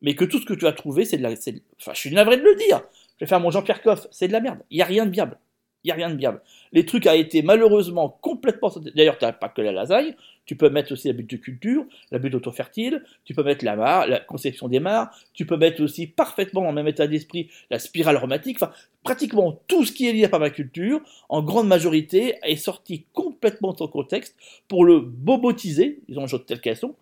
mais 0.00 0.14
que 0.14 0.24
tout 0.24 0.38
ce 0.38 0.46
que 0.46 0.54
tu 0.54 0.66
as 0.66 0.72
trouvé, 0.72 1.04
c'est 1.04 1.16
de 1.16 1.22
la. 1.22 1.30
Enfin, 1.30 1.92
je 1.92 1.98
suis 1.98 2.12
navré 2.12 2.36
de 2.36 2.42
le 2.42 2.54
dire. 2.54 2.82
Je 3.16 3.24
vais 3.24 3.28
faire 3.28 3.40
mon 3.40 3.50
Jean-Pierre 3.50 3.82
Coff, 3.82 4.06
c'est 4.10 4.28
de 4.28 4.32
la 4.32 4.40
merde. 4.40 4.60
Il 4.70 4.76
n'y 4.76 4.82
a 4.82 4.86
rien 4.86 5.06
de 5.06 5.10
viable. 5.10 5.38
Il 5.84 5.88
n'y 5.88 5.92
a 5.92 5.94
rien 5.94 6.10
de 6.10 6.16
viable. 6.16 6.42
Les 6.72 6.84
trucs 6.84 7.06
a 7.06 7.14
été 7.14 7.42
malheureusement 7.42 8.18
complètement. 8.20 8.70
D'ailleurs, 8.96 9.16
tu 9.16 9.24
n'as 9.24 9.32
pas 9.32 9.48
que 9.48 9.62
la 9.62 9.72
lasagne. 9.72 10.14
Tu 10.44 10.56
peux 10.56 10.70
mettre 10.70 10.92
aussi 10.92 11.08
la 11.08 11.14
butte 11.14 11.30
de 11.30 11.36
culture, 11.36 11.84
la 12.10 12.18
butte 12.18 12.34
auto-fertile. 12.34 13.04
Tu 13.24 13.34
peux 13.34 13.44
mettre 13.44 13.64
la, 13.64 13.76
mar, 13.76 14.06
la 14.06 14.18
conception 14.18 14.66
des 14.66 14.80
mares. 14.80 15.10
Tu 15.34 15.46
peux 15.46 15.56
mettre 15.56 15.82
aussi 15.82 16.06
parfaitement 16.06 16.62
le 16.62 16.72
même 16.72 16.88
état 16.88 17.06
d'esprit 17.06 17.48
la 17.70 17.78
spirale 17.78 18.16
aromatique. 18.16 18.56
Enfin, 18.60 18.72
pratiquement 19.04 19.60
tout 19.68 19.84
ce 19.84 19.92
qui 19.92 20.08
est 20.08 20.12
lié 20.12 20.24
à 20.24 20.28
permaculture, 20.28 21.00
en 21.28 21.42
grande 21.42 21.68
majorité, 21.68 22.34
est 22.42 22.56
sorti 22.56 23.04
complètement 23.12 23.72
de 23.72 23.78
son 23.78 23.88
contexte 23.88 24.36
pour 24.66 24.84
le 24.84 25.00
bobotiser, 25.00 26.00
ils 26.08 26.18
ont 26.18 26.26
choses 26.26 26.44
telles 26.46 26.60
qu'elles 26.60 26.76
sont, 26.76 26.94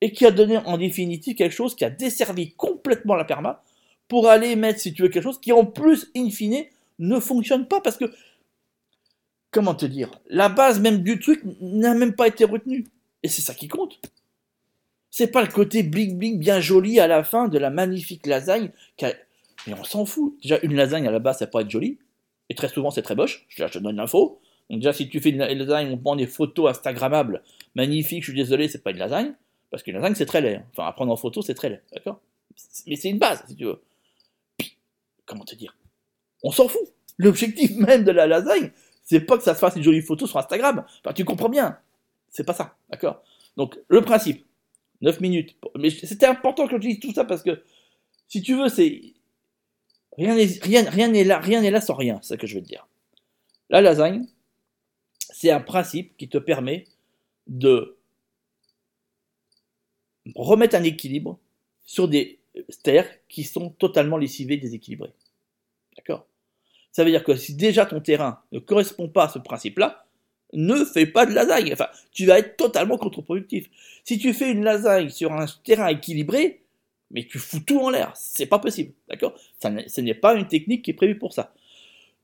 et 0.00 0.12
qui 0.12 0.26
a 0.26 0.30
donné 0.30 0.58
en 0.58 0.78
définitive 0.78 1.34
quelque 1.34 1.54
chose 1.54 1.74
qui 1.74 1.84
a 1.84 1.90
desservi 1.90 2.52
complètement 2.52 3.14
la 3.14 3.24
perma 3.24 3.62
pour 4.06 4.28
aller 4.28 4.56
mettre, 4.56 4.80
si 4.80 4.92
tu 4.92 5.02
veux, 5.02 5.08
quelque 5.08 5.24
chose 5.24 5.40
qui 5.40 5.52
en 5.52 5.64
plus, 5.64 6.10
in 6.16 6.30
fine, 6.30 6.64
ne 6.98 7.20
fonctionne 7.20 7.66
pas 7.66 7.80
parce 7.80 7.96
que, 7.96 8.06
comment 9.50 9.74
te 9.74 9.86
dire, 9.86 10.10
la 10.28 10.48
base 10.48 10.80
même 10.80 11.02
du 11.02 11.18
truc 11.20 11.42
n'a 11.60 11.94
même 11.94 12.14
pas 12.14 12.28
été 12.28 12.44
retenue. 12.44 12.86
Et 13.22 13.28
c'est 13.28 13.42
ça 13.42 13.54
qui 13.54 13.68
compte. 13.68 14.00
C'est 15.10 15.28
pas 15.28 15.42
le 15.42 15.48
côté 15.48 15.82
bling 15.82 16.18
bling 16.18 16.38
bien 16.38 16.60
joli 16.60 17.00
à 17.00 17.06
la 17.06 17.24
fin 17.24 17.48
de 17.48 17.58
la 17.58 17.70
magnifique 17.70 18.26
lasagne. 18.26 18.70
Mais 19.00 19.74
on 19.74 19.84
s'en 19.84 20.04
fout. 20.04 20.36
Déjà, 20.42 20.58
une 20.62 20.74
lasagne 20.74 21.08
à 21.08 21.10
la 21.10 21.18
base, 21.18 21.38
ça 21.38 21.46
peut 21.46 21.60
être 21.60 21.70
joli. 21.70 21.98
Et 22.48 22.54
très 22.54 22.68
souvent, 22.68 22.90
c'est 22.90 23.02
très 23.02 23.14
moche. 23.14 23.46
Je 23.48 23.64
te 23.64 23.78
donne 23.78 23.96
l'info. 23.96 24.40
Donc 24.70 24.80
déjà, 24.80 24.92
si 24.92 25.08
tu 25.08 25.20
fais 25.20 25.30
une 25.30 25.38
lasagne, 25.38 25.90
on 25.92 25.98
prend 25.98 26.14
des 26.14 26.26
photos 26.26 26.70
instagrammables 26.70 27.42
magnifiques, 27.74 28.22
je 28.22 28.30
suis 28.30 28.38
désolé, 28.38 28.68
c'est 28.68 28.82
pas 28.82 28.90
une 28.90 28.98
lasagne. 28.98 29.34
Parce 29.70 29.86
la 29.86 29.94
lasagne, 29.94 30.14
c'est 30.14 30.26
très 30.26 30.40
laid. 30.40 30.62
Enfin, 30.72 30.86
à 30.86 30.92
prendre 30.92 31.12
en 31.12 31.16
photo, 31.16 31.42
c'est 31.42 31.54
très 31.54 31.68
laid. 31.68 31.82
D'accord? 31.92 32.20
Mais 32.86 32.96
c'est 32.96 33.08
une 33.10 33.18
base, 33.18 33.44
si 33.48 33.56
tu 33.56 33.64
veux. 33.64 33.82
Puis, 34.56 34.76
comment 35.24 35.44
te 35.44 35.54
dire? 35.54 35.76
On 36.42 36.50
s'en 36.50 36.68
fout. 36.68 36.82
L'objectif 37.18 37.76
même 37.76 38.04
de 38.04 38.10
la 38.10 38.26
lasagne, 38.26 38.70
c'est 39.04 39.20
pas 39.20 39.36
que 39.36 39.42
ça 39.42 39.54
se 39.54 39.58
fasse 39.58 39.76
une 39.76 39.82
jolie 39.82 40.02
photo 40.02 40.26
sur 40.26 40.38
Instagram. 40.38 40.84
Enfin, 41.04 41.12
tu 41.14 41.24
comprends 41.24 41.48
bien. 41.48 41.78
C'est 42.30 42.44
pas 42.44 42.54
ça. 42.54 42.76
D'accord? 42.90 43.22
Donc, 43.56 43.78
le 43.88 44.02
principe. 44.02 44.44
9 45.00 45.20
minutes. 45.20 45.56
Mais 45.76 45.90
c'était 45.90 46.26
important 46.26 46.66
que 46.66 46.76
je 46.76 46.80
dise 46.80 47.00
tout 47.00 47.12
ça 47.12 47.24
parce 47.24 47.42
que, 47.42 47.62
si 48.26 48.42
tu 48.42 48.56
veux, 48.56 48.68
c'est. 48.68 49.14
Rien 50.16 50.34
n'est 50.34 50.48
rien, 50.62 50.90
rien 50.90 51.24
là, 51.24 51.38
rien 51.38 51.70
là 51.70 51.80
sans 51.80 51.94
rien, 51.94 52.18
c'est 52.22 52.34
ce 52.34 52.40
que 52.40 52.48
je 52.48 52.56
veux 52.56 52.62
te 52.62 52.66
dire. 52.66 52.88
La 53.70 53.80
lasagne, 53.80 54.26
c'est 55.20 55.52
un 55.52 55.60
principe 55.60 56.16
qui 56.16 56.28
te 56.28 56.38
permet 56.38 56.86
de 57.46 57.96
remettre 60.34 60.74
un 60.74 60.82
équilibre 60.82 61.38
sur 61.86 62.08
des 62.08 62.38
c'est-à-dire 62.68 63.06
qui 63.28 63.44
sont 63.44 63.70
totalement 63.70 64.16
lessivés, 64.16 64.56
déséquilibrés. 64.56 65.12
Ça 66.92 67.04
veut 67.04 67.10
dire 67.10 67.24
que 67.24 67.36
si 67.36 67.54
déjà 67.54 67.86
ton 67.86 68.00
terrain 68.00 68.40
ne 68.52 68.58
correspond 68.58 69.08
pas 69.08 69.24
à 69.24 69.28
ce 69.28 69.38
principe-là, 69.38 70.04
ne 70.52 70.84
fais 70.84 71.06
pas 71.06 71.26
de 71.26 71.32
lasagne. 71.34 71.72
Enfin, 71.72 71.88
tu 72.12 72.26
vas 72.26 72.38
être 72.38 72.56
totalement 72.56 72.96
contre-productif. 72.96 73.68
Si 74.04 74.18
tu 74.18 74.32
fais 74.32 74.50
une 74.50 74.64
lasagne 74.64 75.10
sur 75.10 75.32
un 75.32 75.46
terrain 75.64 75.88
équilibré, 75.88 76.62
mais 77.10 77.24
tu 77.24 77.38
fous 77.38 77.60
tout 77.60 77.80
en 77.80 77.90
l'air, 77.90 78.12
c'est 78.14 78.46
pas 78.46 78.58
possible, 78.58 78.92
d'accord? 79.08 79.34
Ce 79.60 80.00
n'est 80.00 80.14
pas 80.14 80.34
une 80.34 80.46
technique 80.46 80.84
qui 80.84 80.90
est 80.90 80.94
prévue 80.94 81.18
pour 81.18 81.32
ça. 81.32 81.52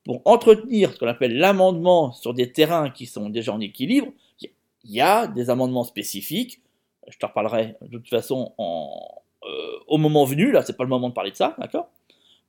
Pour 0.04 0.20
entretenir 0.26 0.92
ce 0.92 0.98
qu'on 0.98 1.06
appelle 1.06 1.36
l'amendement 1.38 2.12
sur 2.12 2.34
des 2.34 2.52
terrains 2.52 2.90
qui 2.90 3.06
sont 3.06 3.30
déjà 3.30 3.52
en 3.52 3.60
équilibre, 3.60 4.12
il 4.40 4.50
y 4.90 5.00
a 5.00 5.26
des 5.26 5.48
amendements 5.48 5.84
spécifiques. 5.84 6.60
Je 7.08 7.16
te 7.16 7.24
reparlerai 7.24 7.76
de 7.80 7.98
toute 7.98 8.10
façon 8.10 8.52
euh, 8.58 9.46
au 9.86 9.96
moment 9.96 10.24
venu. 10.24 10.52
Là, 10.52 10.62
c'est 10.62 10.76
pas 10.76 10.84
le 10.84 10.90
moment 10.90 11.08
de 11.08 11.14
parler 11.14 11.30
de 11.30 11.36
ça, 11.36 11.56
d'accord? 11.58 11.90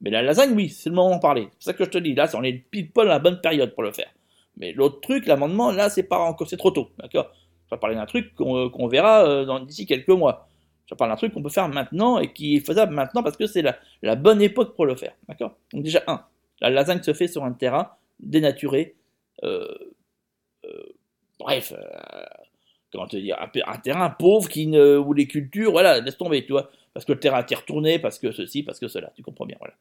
Mais 0.01 0.09
la 0.09 0.21
lasagne, 0.21 0.53
oui, 0.53 0.69
c'est 0.69 0.89
le 0.89 0.95
moment 0.95 1.11
d'en 1.11 1.19
parler. 1.19 1.49
C'est 1.59 1.71
ça 1.71 1.73
que 1.73 1.85
je 1.85 1.89
te 1.89 1.97
dis. 1.97 2.13
Là, 2.13 2.29
on 2.33 2.43
est 2.43 2.53
pile 2.53 2.91
poil 2.91 3.07
à 3.07 3.11
la 3.11 3.19
bonne 3.19 3.41
période 3.41 3.73
pour 3.73 3.83
le 3.83 3.91
faire. 3.91 4.09
Mais 4.57 4.71
l'autre 4.71 5.01
truc, 5.01 5.25
l'amendement, 5.25 5.71
là, 5.71 5.89
c'est 5.89 6.03
pas 6.03 6.19
encore, 6.19 6.47
c'est 6.49 6.57
trop 6.57 6.71
tôt, 6.71 6.89
d'accord? 6.97 7.31
Je 7.65 7.75
vais 7.75 7.79
parler 7.79 7.95
d'un 7.95 8.05
truc 8.05 8.35
qu'on 8.35 8.87
verra 8.87 9.25
euh, 9.25 9.59
d'ici 9.65 9.85
quelques 9.85 10.09
mois. 10.09 10.47
Je 10.85 10.93
parle 10.93 11.09
d'un 11.09 11.15
truc 11.15 11.33
qu'on 11.33 11.41
peut 11.41 11.49
faire 11.49 11.67
maintenant 11.67 12.19
et 12.19 12.31
qui 12.31 12.57
est 12.57 12.65
faisable 12.65 12.93
maintenant 12.93 13.23
parce 13.23 13.37
que 13.37 13.47
c'est 13.47 13.63
la, 13.63 14.15
bonne 14.15 14.41
époque 14.41 14.75
pour 14.75 14.85
le 14.85 14.95
faire. 14.95 15.13
D'accord? 15.27 15.57
Donc 15.73 15.83
déjà, 15.83 16.03
un, 16.07 16.21
la 16.61 16.69
lasagne 16.69 17.01
se 17.01 17.13
fait 17.13 17.27
sur 17.27 17.43
un 17.43 17.53
terrain 17.53 17.89
dénaturé. 18.19 18.95
Euh, 19.43 19.67
bref, 21.39 21.73
te 23.09 23.17
dire, 23.17 23.37
un, 23.39 23.77
terrain 23.77 24.09
pauvre 24.09 24.49
qui 24.49 24.67
ne, 24.67 24.97
où 24.97 25.13
les 25.13 25.27
cultures, 25.27 25.71
voilà, 25.71 25.99
laisse 25.99 26.17
tomber, 26.17 26.45
tu 26.45 26.53
vois, 26.53 26.69
parce 26.93 27.05
que 27.05 27.11
le 27.11 27.19
terrain 27.19 27.41
été 27.41 27.55
retourné, 27.55 27.99
parce 27.99 28.19
que 28.19 28.31
ceci, 28.31 28.63
parce 28.63 28.79
que 28.79 28.87
cela, 28.87 29.11
tu 29.15 29.21
comprends 29.21 29.45
bien, 29.45 29.57
voilà. 29.59 29.73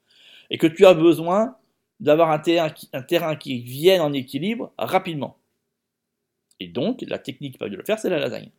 Et 0.51 0.59
que 0.59 0.67
tu 0.67 0.85
as 0.85 0.95
besoin 0.95 1.57
d'avoir 2.01 2.31
un 2.31 2.39
terrain, 2.39 3.37
qui, 3.37 3.59
vienne 3.61 4.01
en 4.01 4.13
équilibre 4.13 4.73
rapidement. 4.77 5.39
Et 6.61 6.69
donc, 6.69 7.03
la 7.07 7.19
technique 7.19 7.53
qui 7.53 7.59
permet 7.59 7.73
de 7.73 7.77
le 7.77 7.85
faire, 7.85 7.99
c'est 7.99 8.11
la 8.11 8.19
lasagne. 8.19 8.51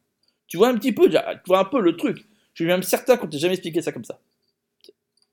Tu 0.48 0.58
vois 0.58 0.70
un 0.70 0.76
petit 0.76 0.94
peu, 0.94 1.10
tu 1.10 1.18
vois 1.48 1.60
un 1.60 1.66
peu 1.66 1.80
le 1.80 1.98
truc. 1.98 2.26
Je 2.54 2.64
suis 2.64 2.66
même 2.66 2.84
certain 2.84 3.18
qu'on 3.18 3.28
t'a 3.28 3.38
jamais 3.38 3.54
expliqué 3.56 3.82
ça 3.82 3.92
comme 3.92 4.06
ça. 4.06 4.20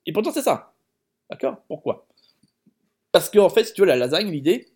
Et 0.07 0.13
pourtant, 0.13 0.33
c'est 0.33 0.43
ça. 0.43 0.75
D'accord? 1.31 1.59
Pourquoi? 1.69 2.07
Parce 3.13 3.31
qu'en 3.31 3.45
en 3.45 3.51
fait, 3.51 3.65
si 3.65 3.75
tu 3.75 3.83
veux, 3.83 3.87
la 3.87 3.97
lasagne, 3.97 4.31
l'idée, 4.31 4.69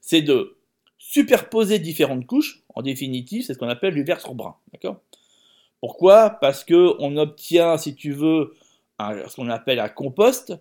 c'est 0.00 0.22
de 0.22 0.57
superposer 1.10 1.78
différentes 1.78 2.26
couches. 2.26 2.62
En 2.74 2.82
définitive, 2.82 3.42
c'est 3.42 3.54
ce 3.54 3.58
qu'on 3.58 3.68
appelle 3.68 3.94
du 3.94 4.02
verre 4.02 4.20
sur 4.20 4.34
brun. 4.34 4.56
D'accord? 4.72 5.00
Pourquoi? 5.80 6.28
Parce 6.28 6.64
que 6.64 6.94
on 6.98 7.16
obtient, 7.16 7.78
si 7.78 7.94
tu 7.94 8.12
veux, 8.12 8.54
ce 9.00 9.34
qu'on 9.34 9.48
appelle 9.48 9.80
un 9.80 9.88
compost. 9.88 10.52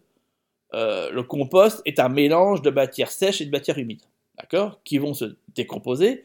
Euh, 0.73 1.11
le 1.11 1.23
compost 1.23 1.81
est 1.85 1.99
un 1.99 2.07
mélange 2.07 2.61
de 2.61 2.69
matière 2.69 3.11
sèche 3.11 3.41
et 3.41 3.45
de 3.45 3.51
matière 3.51 3.77
humide, 3.77 4.01
d'accord, 4.37 4.79
qui 4.83 4.97
vont 4.97 5.13
se 5.13 5.35
décomposer 5.53 6.23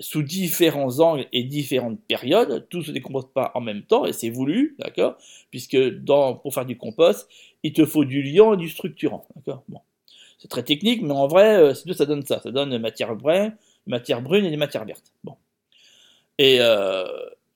sous 0.00 0.22
différents 0.22 0.98
angles 0.98 1.26
et 1.32 1.44
différentes 1.44 2.00
périodes. 2.08 2.66
Tout 2.70 2.82
se 2.82 2.90
décompose 2.90 3.28
pas 3.32 3.52
en 3.54 3.60
même 3.60 3.82
temps 3.82 4.04
et 4.04 4.12
c'est 4.12 4.30
voulu, 4.30 4.74
d'accord, 4.80 5.16
puisque 5.50 5.76
dans, 5.76 6.34
pour 6.34 6.54
faire 6.54 6.66
du 6.66 6.76
compost, 6.76 7.28
il 7.62 7.72
te 7.72 7.84
faut 7.84 8.04
du 8.04 8.22
liant 8.22 8.54
et 8.54 8.56
du 8.56 8.68
structurant, 8.68 9.26
d'accord? 9.36 9.62
C'est 10.38 10.48
très 10.48 10.62
technique, 10.62 11.02
mais 11.02 11.12
en 11.12 11.26
vrai, 11.26 11.56
euh, 11.56 11.74
ça 11.74 12.06
donne 12.06 12.24
ça. 12.24 12.40
Ça 12.40 12.50
donne 12.50 12.76
matière 12.78 13.14
brune, 13.16 13.56
matière 13.86 14.22
brune 14.22 14.44
et 14.44 14.50
des 14.50 14.56
matières 14.56 14.84
vertes. 14.84 15.12
Bon. 15.22 15.36
Euh, 16.40 17.06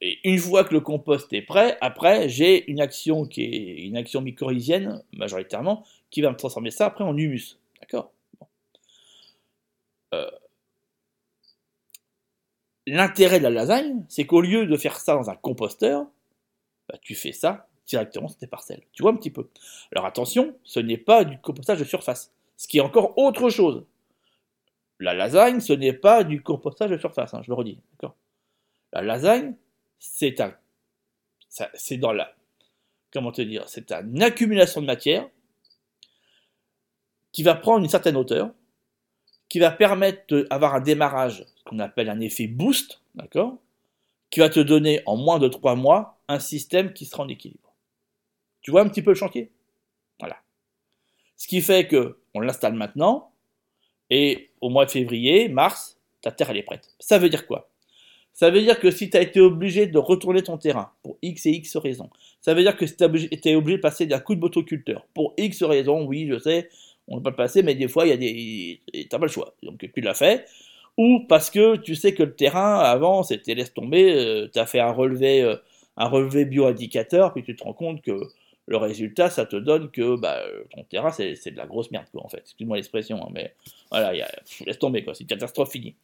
et, 0.01 0.19
une 0.25 0.39
fois 0.39 0.65
que 0.65 0.73
le 0.75 0.81
compost 0.81 1.33
est 1.33 1.43
prêt, 1.43 1.77
après, 1.81 2.29
j'ai 2.29 2.71
une 2.71 2.81
action 2.81 3.27
qui 3.27 3.43
est 3.43 3.87
une 3.87 3.97
action 3.97 4.21
mycorhizienne, 4.21 5.03
majoritairement, 5.13 5.85
qui 6.11 6.21
va 6.21 6.31
me 6.31 6.37
transformer 6.37 6.71
ça 6.71 6.87
après 6.87 7.05
en 7.05 7.17
humus. 7.17 7.59
D'accord? 7.81 8.13
Euh, 10.15 10.31
L'intérêt 12.87 13.39
de 13.39 13.45
la 13.45 13.51
lasagne, 13.51 14.03
c'est 14.09 14.25
qu'au 14.25 14.41
lieu 14.41 14.65
de 14.65 14.77
faire 14.79 14.99
ça 14.99 15.15
dans 15.15 15.29
un 15.29 15.37
composteur, 15.37 16.07
bah, 16.89 16.97
tu 17.03 17.15
fais 17.15 17.33
ça 17.33 17.69
directement 17.87 18.29
sur 18.29 18.39
tes 18.39 18.47
parcelles. 18.47 18.83
Tu 18.93 19.03
vois 19.03 19.13
un 19.13 19.17
petit 19.17 19.31
peu? 19.31 19.51
Alors 19.93 20.07
attention, 20.07 20.57
ce 20.65 20.81
n'est 20.81 20.97
pas 20.97 21.25
du 21.25 21.39
compostage 21.39 21.81
de 21.81 21.85
surface 21.85 22.33
ce 22.59 22.67
qui 22.69 22.79
est 22.79 22.83
encore 22.83 23.17
autre 23.17 23.49
chose. 23.49 23.87
La 24.99 25.15
lasagne, 25.15 25.61
ce 25.61 25.73
n'est 25.73 25.93
pas 25.93 26.25
du 26.25 26.43
compostage 26.43 26.91
de 26.91 26.99
surface, 26.99 27.33
hein, 27.33 27.41
je 27.43 27.49
le 27.49 27.55
redis. 27.55 27.79
La 28.93 29.01
lasagne, 29.01 29.55
c'est 29.99 30.41
un, 30.41 30.55
c'est 31.49 31.97
dans 31.97 32.13
la, 32.13 32.35
comment 33.13 33.31
te 33.31 33.43
dire, 33.43 33.69
c'est 33.69 33.93
une 33.93 34.23
accumulation 34.23 34.81
de 34.81 34.87
matière 34.87 35.27
qui 37.31 37.45
va 37.45 37.55
prendre 37.55 37.85
une 37.85 37.91
certaine 37.91 38.17
hauteur, 38.17 38.51
qui 39.49 39.61
va 39.61 39.71
permettre 39.71 40.27
d'avoir 40.51 40.75
un 40.75 40.81
démarrage, 40.81 41.47
ce 41.57 41.63
qu'on 41.65 41.79
appelle 41.79 42.11
un 42.11 42.21
effet 42.21 42.49
boost, 42.49 43.01
d'accord, 43.15 43.57
qui 44.31 44.41
va 44.41 44.49
te 44.49 44.61
donner 44.61 45.01
en 45.07 45.17
moins 45.17 45.39
de 45.39 45.47
trois 45.47 45.77
mois 45.77 46.19
un 46.27 46.41
système 46.41 46.93
qui 46.93 47.07
sera 47.07 47.23
en 47.23 47.29
équilibre. 47.29 47.73
Tu 48.63 48.73
vois 48.73 48.83
un 48.83 48.89
petit 48.89 49.03
peu 49.03 49.11
le 49.11 49.17
chantier? 49.17 49.53
Voilà. 50.19 50.39
Ce 51.37 51.47
qui 51.47 51.63
fait 51.63 51.87
que 51.87 52.19
on 52.39 52.41
l'installe 52.41 52.75
maintenant, 52.75 53.31
et 54.11 54.51
au 54.61 54.71
mois 54.71 54.87
de 54.87 54.91
février, 54.91 55.49
mars, 55.49 55.99
ta 56.23 56.31
terre 56.31 56.51
elle 56.51 56.57
est 56.57 56.63
prête. 56.63 56.89
Ça 56.99 57.19
veut 57.19 57.29
dire 57.29 57.47
quoi? 57.47 57.71
Ça 58.33 58.51
veut 58.51 58.61
dire 58.61 58.79
que 58.79 58.91
si 58.91 59.11
tu 59.11 59.17
as 59.17 59.21
été 59.21 59.41
obligé 59.41 59.87
de 59.87 59.99
retourner 59.99 60.43
ton 60.43 60.59
terrain, 60.59 60.93
pour 61.03 61.19
X 61.23 61.47
et 61.47 61.51
X 61.51 61.77
raisons, 61.77 62.09
ça 62.41 62.55
veut 62.55 62.63
dire 62.63 62.77
que 62.77 62.87
si 62.87 62.97
tu 62.97 63.05
été 63.33 63.57
obligé 63.57 63.79
de 63.79 63.83
passer 63.83 64.07
d'un 64.07 64.21
coup 64.21 64.35
de 64.35 64.41
motoculteur, 64.41 65.07
pour 65.13 65.35
X 65.37 65.63
raisons, 65.65 66.05
oui, 66.07 66.29
je 66.31 66.39
sais, 66.39 66.69
on 67.09 67.17
ne 67.17 67.21
peut 67.21 67.25
pas 67.25 67.31
le 67.31 67.37
passer, 67.37 67.63
mais 67.63 67.75
des 67.75 67.89
fois, 67.89 68.07
il 68.07 68.11
y 68.11 68.13
a 68.13 68.17
des. 68.17 68.81
T'as 69.09 69.19
pas 69.19 69.27
le 69.27 69.33
choix. 69.33 69.55
Donc 69.63 69.85
tu 69.93 70.01
l'as 70.01 70.15
fait. 70.15 70.47
Ou 70.97 71.25
parce 71.29 71.51
que 71.51 71.77
tu 71.77 71.95
sais 71.95 72.13
que 72.15 72.23
le 72.23 72.35
terrain, 72.35 72.79
avant, 72.79 73.23
c'était 73.23 73.55
laisse 73.55 73.73
tomber, 73.73 74.13
euh, 74.13 74.49
tu 74.53 74.59
as 74.59 74.67
fait 74.67 74.81
un 74.81 74.93
relevé, 74.93 75.43
euh, 75.43 75.57
un 75.97 76.07
relevé 76.09 76.45
bioindicateur, 76.45 77.33
puis 77.33 77.45
tu 77.45 77.57
te 77.57 77.65
rends 77.65 77.73
compte 77.73 78.03
que 78.03 78.21
le 78.69 78.77
résultat, 78.77 79.31
ça 79.31 79.47
te 79.47 79.57
donne 79.57 79.91
que 79.91 80.17
bah, 80.17 80.41
ton 80.75 80.85
terrain, 80.85 81.11
c'est 81.11 81.51
de 81.51 81.57
la 81.57 81.67
grosse 81.67 81.91
merde, 81.91 82.07
quoi, 82.13 82.25
en 82.25 82.29
fait. 82.29 82.39
Excuse-moi 82.39 82.77
l'expression, 82.77 83.23
hein, 83.23 83.31
mais 83.33 83.55
voilà, 83.91 84.15
y 84.15 84.21
a, 84.21 84.31
laisse 84.67 84.79
tomber, 84.79 85.03
quoi. 85.03 85.15
C'est 85.15 85.23
une 85.23 85.29
catastrophe 85.29 85.71
finie. 85.71 85.95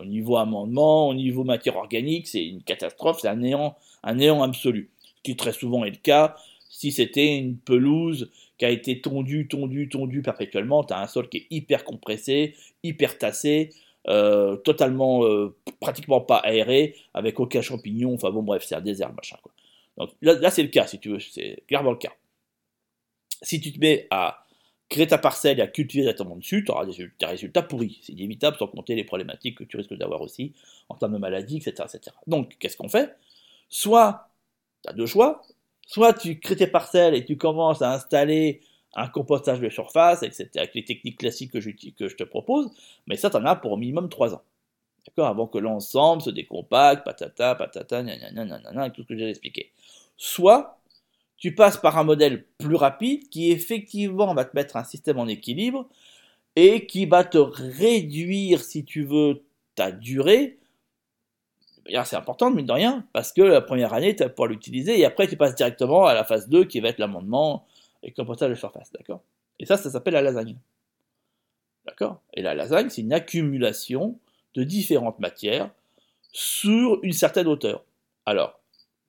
au 0.00 0.04
niveau 0.04 0.36
amendement, 0.36 1.08
au 1.08 1.14
niveau 1.14 1.42
matière 1.42 1.76
organique, 1.76 2.28
c'est 2.28 2.46
une 2.46 2.62
catastrophe, 2.62 3.18
c'est 3.20 3.28
un 3.28 3.36
néant, 3.36 3.76
un 4.04 4.14
néant 4.14 4.42
absolu. 4.42 4.90
Ce 5.16 5.22
qui 5.24 5.36
très 5.36 5.52
souvent 5.52 5.84
est 5.84 5.90
le 5.90 5.96
cas. 5.96 6.36
Si 6.70 6.92
c'était 6.92 7.36
une 7.36 7.56
pelouse 7.56 8.30
qui 8.58 8.64
a 8.64 8.70
été 8.70 9.00
tondue, 9.00 9.48
tondue, 9.48 9.88
tondue 9.88 10.22
perpétuellement, 10.22 10.84
tu 10.84 10.94
as 10.94 11.00
un 11.00 11.06
sol 11.08 11.28
qui 11.28 11.38
est 11.38 11.46
hyper 11.50 11.84
compressé, 11.84 12.54
hyper 12.84 13.18
tassé, 13.18 13.70
euh, 14.08 14.56
totalement, 14.56 15.24
euh, 15.24 15.54
pratiquement 15.80 16.20
pas 16.20 16.36
aéré, 16.36 16.94
avec 17.14 17.40
aucun 17.40 17.62
champignon, 17.62 18.14
enfin 18.14 18.30
bon 18.30 18.42
bref, 18.42 18.64
c'est 18.64 18.74
un 18.74 18.80
désert, 18.80 19.12
machin, 19.12 19.36
quoi. 19.42 19.52
Donc 19.96 20.10
là, 20.22 20.50
c'est 20.50 20.62
le 20.62 20.68
cas, 20.68 20.86
si 20.86 20.98
tu 20.98 21.10
veux, 21.10 21.20
c'est 21.20 21.62
clairement 21.68 21.92
le 21.92 21.98
cas. 21.98 22.12
Si 23.42 23.60
tu 23.60 23.72
te 23.72 23.78
mets 23.78 24.06
à 24.10 24.44
créer 24.88 25.06
ta 25.06 25.18
parcelle 25.18 25.58
et 25.58 25.62
à 25.62 25.66
cultiver 25.66 26.02
directement 26.02 26.36
dessus, 26.36 26.64
tu 26.64 26.70
auras 26.70 26.84
des, 26.86 27.10
résultats 27.22 27.62
pourris. 27.62 28.00
C'est 28.02 28.12
inévitable, 28.12 28.56
sans 28.58 28.66
compter 28.66 28.94
les 28.94 29.04
problématiques 29.04 29.58
que 29.58 29.64
tu 29.64 29.76
risques 29.76 29.94
d'avoir 29.94 30.20
aussi 30.20 30.52
en 30.88 30.94
termes 30.94 31.12
de 31.12 31.18
maladies, 31.18 31.58
etc. 31.58 31.88
Donc, 32.26 32.56
qu'est-ce 32.58 32.76
qu'on 32.76 32.88
fait? 32.88 33.16
Soit, 33.68 34.28
tu 34.82 34.90
as 34.90 34.92
deux 34.92 35.06
choix, 35.06 35.42
soit 35.86 36.12
tu 36.12 36.38
crées 36.38 36.56
tes 36.56 36.66
parcelles 36.66 37.14
et 37.14 37.24
tu 37.24 37.36
commences 37.36 37.82
à 37.82 37.92
installer 37.92 38.60
un 38.94 39.08
compostage 39.08 39.60
de 39.60 39.68
surface, 39.68 40.22
etc., 40.22 40.48
avec 40.56 40.74
les 40.74 40.84
techniques 40.84 41.18
classiques 41.18 41.52
que 41.52 41.60
je 41.60 42.14
te 42.14 42.24
propose, 42.24 42.70
mais 43.06 43.16
ça, 43.16 43.30
tu 43.30 43.36
en 43.36 43.44
as 43.44 43.56
pour 43.56 43.72
au 43.72 43.76
minimum 43.76 44.08
trois 44.08 44.34
ans. 44.34 44.42
D'accord 45.06 45.28
Avant 45.28 45.46
que 45.46 45.58
l'ensemble 45.58 46.22
se 46.22 46.30
décompacte, 46.30 47.04
patata, 47.04 47.54
patata, 47.54 48.02
nanana, 48.02 48.82
avec 48.82 48.94
tout 48.94 49.02
ce 49.02 49.08
que 49.08 49.16
j'ai 49.16 49.28
expliqué. 49.28 49.72
Soit 50.16 50.80
tu 51.36 51.54
passes 51.54 51.76
par 51.76 51.98
un 51.98 52.04
modèle 52.04 52.46
plus 52.58 52.76
rapide 52.76 53.28
qui 53.28 53.50
effectivement 53.50 54.32
va 54.34 54.44
te 54.44 54.56
mettre 54.56 54.76
un 54.76 54.84
système 54.84 55.18
en 55.18 55.26
équilibre 55.26 55.88
et 56.56 56.86
qui 56.86 57.06
va 57.06 57.24
te 57.24 57.38
réduire, 57.38 58.62
si 58.62 58.84
tu 58.84 59.04
veux, 59.04 59.42
ta 59.74 59.92
durée. 59.92 60.58
C'est 61.86 62.16
important, 62.16 62.50
mine 62.50 62.64
de 62.64 62.72
rien, 62.72 63.06
parce 63.12 63.32
que 63.32 63.42
la 63.42 63.60
première 63.60 63.92
année, 63.92 64.16
tu 64.16 64.22
vas 64.22 64.30
pouvoir 64.30 64.48
l'utiliser 64.48 64.98
et 64.98 65.04
après, 65.04 65.28
tu 65.28 65.36
passes 65.36 65.54
directement 65.54 66.06
à 66.06 66.14
la 66.14 66.24
phase 66.24 66.48
2 66.48 66.64
qui 66.64 66.80
va 66.80 66.88
être 66.88 66.98
l'amendement 66.98 67.66
et 68.02 68.08
le 68.08 68.14
compostage 68.14 68.50
de 68.50 68.54
surface. 68.54 68.90
D'accord? 68.92 69.20
Et 69.58 69.66
ça, 69.66 69.76
ça 69.76 69.90
s'appelle 69.90 70.14
la 70.14 70.22
lasagne. 70.22 70.56
D'accord? 71.84 72.22
Et 72.32 72.40
la 72.40 72.54
lasagne, 72.54 72.88
c'est 72.88 73.02
une 73.02 73.12
accumulation 73.12 74.18
différentes 74.62 75.18
matières 75.18 75.70
sur 76.32 76.98
une 77.02 77.12
certaine 77.12 77.46
hauteur. 77.46 77.84
Alors, 78.26 78.60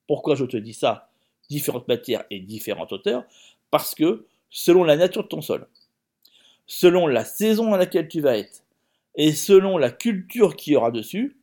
pourquoi 0.07 0.35
je 0.35 0.45
te 0.45 0.57
dis 0.57 0.73
ça 0.73 1.09
Différentes 1.49 1.87
matières 1.87 2.25
et 2.29 2.39
différentes 2.39 2.91
hauteurs? 2.91 3.25
Parce 3.71 3.95
que 3.95 4.25
selon 4.49 4.83
la 4.83 4.95
nature 4.95 5.23
de 5.23 5.27
ton 5.27 5.41
sol, 5.41 5.67
selon 6.67 7.07
la 7.07 7.25
saison 7.25 7.73
à 7.73 7.77
laquelle 7.77 8.07
tu 8.07 8.21
vas 8.21 8.37
être, 8.37 8.63
et 9.15 9.33
selon 9.33 9.77
la 9.77 9.91
culture 9.91 10.55
qu'il 10.55 10.73
y 10.73 10.75
aura 10.75 10.91
dessus, 10.91 11.37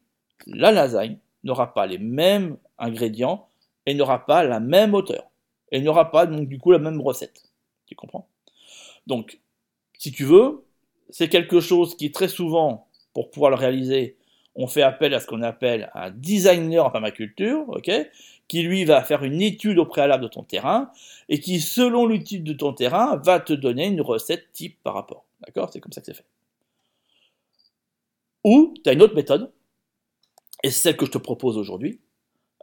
la 0.46 0.72
lasagne 0.72 1.18
n'aura 1.44 1.72
pas 1.74 1.86
les 1.86 1.98
mêmes 1.98 2.56
ingrédients 2.78 3.48
et 3.86 3.94
n'aura 3.94 4.26
pas 4.26 4.44
la 4.44 4.60
même 4.60 4.94
hauteur. 4.94 5.24
et 5.70 5.78
il 5.78 5.82
n'y 5.82 5.88
aura 5.88 6.10
pas 6.10 6.26
donc 6.26 6.48
du 6.48 6.58
coup 6.58 6.70
la 6.70 6.78
même 6.78 7.00
recette. 7.00 7.50
Tu 7.86 7.94
comprends? 7.94 8.28
Donc, 9.06 9.40
si 9.98 10.12
tu 10.12 10.24
veux, 10.24 10.64
c'est 11.10 11.28
quelque 11.28 11.60
chose 11.60 11.96
qui 11.96 12.12
très 12.12 12.28
souvent, 12.28 12.86
pour 13.12 13.30
pouvoir 13.30 13.50
le 13.50 13.56
réaliser, 13.56 14.16
on 14.54 14.66
fait 14.66 14.82
appel 14.82 15.14
à 15.14 15.20
ce 15.20 15.26
qu'on 15.26 15.42
appelle 15.42 15.90
un 15.94 16.10
designer 16.10 16.84
en 16.84 16.90
permaculture, 16.90 17.66
qui 18.48 18.62
lui 18.62 18.84
va 18.84 19.02
faire 19.02 19.24
une 19.24 19.40
étude 19.40 19.78
au 19.78 19.86
préalable 19.86 20.24
de 20.24 20.28
ton 20.28 20.42
terrain 20.42 20.90
et 21.28 21.40
qui, 21.40 21.60
selon 21.60 22.06
l'étude 22.06 22.44
de 22.44 22.52
ton 22.52 22.72
terrain, 22.72 23.16
va 23.16 23.40
te 23.40 23.52
donner 23.52 23.86
une 23.86 24.02
recette 24.02 24.52
type 24.52 24.78
par 24.82 24.94
rapport. 24.94 25.24
D'accord? 25.40 25.70
C'est 25.72 25.80
comme 25.80 25.92
ça 25.92 26.00
que 26.00 26.06
c'est 26.06 26.14
fait. 26.14 26.26
Ou 28.44 28.74
tu 28.82 28.90
as 28.90 28.92
une 28.92 29.02
autre 29.02 29.14
méthode, 29.14 29.52
et 30.62 30.70
c'est 30.70 30.80
celle 30.82 30.96
que 30.96 31.06
je 31.06 31.12
te 31.12 31.18
propose 31.18 31.56
aujourd'hui, 31.56 32.00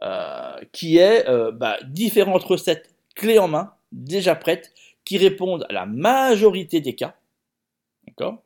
euh, 0.02 0.60
qui 0.72 0.98
est 0.98 1.28
euh, 1.28 1.50
bah, 1.50 1.78
différentes 1.88 2.44
recettes 2.44 2.94
clés 3.14 3.38
en 3.38 3.48
main, 3.48 3.74
déjà 3.92 4.34
prêtes, 4.34 4.72
qui 5.04 5.18
répondent 5.18 5.66
à 5.68 5.72
la 5.72 5.86
majorité 5.86 6.80
des 6.80 6.94
cas. 6.94 7.16
D'accord? 8.06 8.42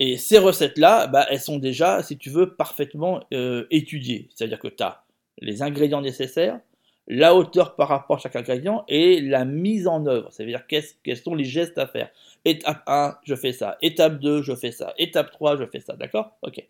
Et 0.00 0.16
ces 0.16 0.38
recettes-là, 0.38 1.06
bah, 1.06 1.26
elles 1.30 1.40
sont 1.40 1.58
déjà, 1.58 2.02
si 2.02 2.18
tu 2.18 2.30
veux, 2.30 2.54
parfaitement 2.54 3.20
euh, 3.32 3.66
étudiées. 3.70 4.28
C'est-à-dire 4.34 4.58
que 4.58 4.68
tu 4.68 4.82
as 4.82 5.04
les 5.40 5.62
ingrédients 5.62 6.00
nécessaires, 6.00 6.58
la 7.06 7.34
hauteur 7.34 7.76
par 7.76 7.88
rapport 7.88 8.16
à 8.16 8.20
chaque 8.20 8.36
ingrédient 8.36 8.84
et 8.88 9.20
la 9.20 9.44
mise 9.44 9.86
en 9.86 10.06
œuvre. 10.06 10.28
C'est-à-dire 10.32 10.66
quels 10.66 11.16
sont 11.16 11.34
les 11.34 11.44
gestes 11.44 11.78
à 11.78 11.86
faire. 11.86 12.10
Étape 12.44 12.82
1, 12.86 13.18
je 13.24 13.34
fais 13.34 13.52
ça. 13.52 13.76
Étape 13.82 14.20
2, 14.20 14.42
je 14.42 14.54
fais 14.54 14.72
ça. 14.72 14.94
Étape 14.98 15.30
3, 15.30 15.58
je 15.58 15.66
fais 15.66 15.80
ça. 15.80 15.94
D'accord? 15.96 16.36
Ok. 16.42 16.66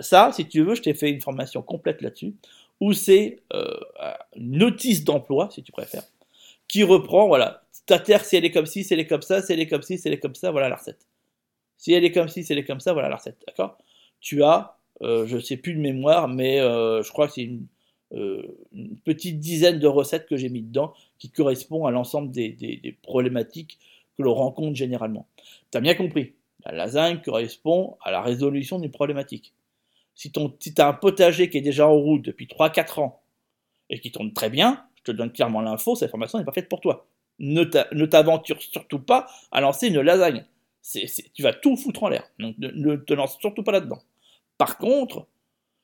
ça, 0.00 0.30
si 0.32 0.46
tu 0.46 0.62
veux, 0.62 0.74
je 0.74 0.82
t'ai 0.82 0.94
fait 0.94 1.10
une 1.10 1.20
formation 1.20 1.62
complète 1.62 2.02
là-dessus 2.02 2.34
ou 2.82 2.92
c'est 2.94 3.38
euh, 3.54 3.78
une 4.34 4.58
notice 4.58 5.04
d'emploi, 5.04 5.48
si 5.52 5.62
tu 5.62 5.70
préfères, 5.70 6.02
qui 6.66 6.82
reprend, 6.82 7.28
voilà, 7.28 7.62
ta 7.86 8.00
terre, 8.00 8.24
si 8.24 8.34
elle 8.34 8.44
est 8.44 8.50
comme 8.50 8.66
ci, 8.66 8.82
si 8.82 8.92
elle 8.92 8.98
est 8.98 9.06
comme 9.06 9.22
ça, 9.22 9.40
si 9.40 9.52
elle 9.52 9.60
est 9.60 9.68
comme 9.68 9.82
ci, 9.82 9.98
si 9.98 10.08
elle 10.08 10.14
est 10.14 10.18
comme 10.18 10.34
ça, 10.34 10.50
voilà 10.50 10.68
la 10.68 10.74
recette. 10.74 11.06
Si 11.82 11.92
elle 11.92 12.04
est 12.04 12.12
comme 12.12 12.28
ci, 12.28 12.44
si 12.44 12.52
elle 12.52 12.60
est 12.60 12.64
comme 12.64 12.78
ça, 12.78 12.92
voilà 12.92 13.08
la 13.08 13.16
recette, 13.16 13.42
d'accord? 13.44 13.76
Tu 14.20 14.44
as, 14.44 14.76
euh, 15.02 15.26
je 15.26 15.34
ne 15.34 15.40
sais 15.40 15.56
plus 15.56 15.74
de 15.74 15.80
mémoire, 15.80 16.28
mais 16.28 16.60
euh, 16.60 17.02
je 17.02 17.10
crois 17.10 17.26
que 17.26 17.34
c'est 17.34 17.42
une, 17.42 17.66
petite 19.04 19.40
dizaine 19.40 19.78
de 19.78 19.86
recettes 19.86 20.26
que 20.28 20.36
j'ai 20.36 20.50
mis 20.50 20.60
dedans 20.60 20.92
qui 21.18 21.30
correspondent 21.30 21.88
à 21.88 21.90
l'ensemble 21.90 22.30
des, 22.30 22.98
problématiques 23.02 23.78
que 24.18 24.22
l'on 24.22 24.34
rencontre 24.34 24.76
généralement. 24.76 25.26
Tu 25.70 25.78
as 25.78 25.80
bien 25.80 25.94
compris, 25.94 26.34
la 26.66 26.72
lasagne 26.72 27.22
correspond 27.22 27.96
à 28.04 28.10
la 28.10 28.20
résolution 28.20 28.78
d'une 28.78 28.90
problématique 28.90 29.54
si 30.14 30.30
tu 30.30 30.40
as 30.78 30.88
un 30.88 30.92
potager 30.92 31.48
qui 31.48 31.58
est 31.58 31.62
déjà 31.62 31.88
en 31.88 31.94
route 31.94 32.22
depuis 32.22 32.46
3-4 32.46 33.00
ans 33.00 33.22
et 33.90 33.98
qui 33.98 34.12
tourne 34.12 34.32
très 34.32 34.50
bien, 34.50 34.84
je 34.96 35.04
te 35.04 35.12
donne 35.12 35.32
clairement 35.32 35.62
l'info, 35.62 35.96
cette 35.96 36.10
formation 36.10 36.38
n'est 36.38 36.44
pas 36.44 36.52
faite 36.52 36.68
pour 36.68 36.80
toi. 36.80 37.06
Ne 37.38 37.64
t'aventure 37.64 38.60
surtout 38.62 39.00
pas 39.00 39.26
à 39.50 39.60
lancer 39.60 39.88
une 39.88 40.00
lasagne. 40.00 40.44
Tu 40.82 41.42
vas 41.42 41.52
tout 41.52 41.76
foutre 41.76 42.02
en 42.02 42.08
l'air. 42.08 42.24
Donc 42.38 42.56
ne, 42.58 42.96
te 42.96 43.14
lance 43.14 43.38
surtout 43.40 43.62
pas 43.62 43.72
là-dedans. 43.72 44.00
Par 44.58 44.78
contre, 44.78 45.26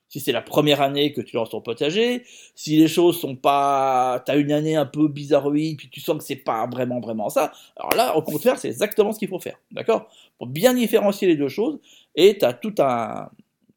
si 0.08 0.20
c'est 0.20 0.32
la 0.32 0.42
première 0.42 0.80
année 0.80 1.12
que 1.12 1.20
tu 1.20 1.36
lances 1.36 1.50
ton 1.50 1.60
potager, 1.60 2.22
si 2.54 2.76
les 2.76 2.88
choses 2.88 3.20
sont 3.20 3.36
pas, 3.36 4.22
t'as 4.24 4.38
une 4.38 4.52
année 4.52 4.74
un 4.74 4.86
peu 4.86 5.08
bizarroïde, 5.08 5.76
puis 5.76 5.90
tu 5.90 6.00
sens 6.00 6.16
que 6.18 6.24
c'est 6.24 6.36
pas 6.36 6.66
vraiment 6.66 7.00
vraiment 7.00 7.28
ça, 7.28 7.52
alors 7.76 7.94
là, 7.94 8.16
au 8.16 8.22
contraire, 8.22 8.58
c'est 8.58 8.68
exactement 8.68 9.12
ce 9.12 9.18
qu'il 9.18 9.28
faut 9.28 9.38
faire, 9.38 9.60
d'accord? 9.70 10.08
Pour 10.38 10.46
bien 10.46 10.72
différencier 10.72 11.28
les 11.28 11.36
deux 11.36 11.48
choses, 11.48 11.78
et 12.14 12.38
t'as 12.38 12.54
tout 12.54 12.74
un, 12.78 13.28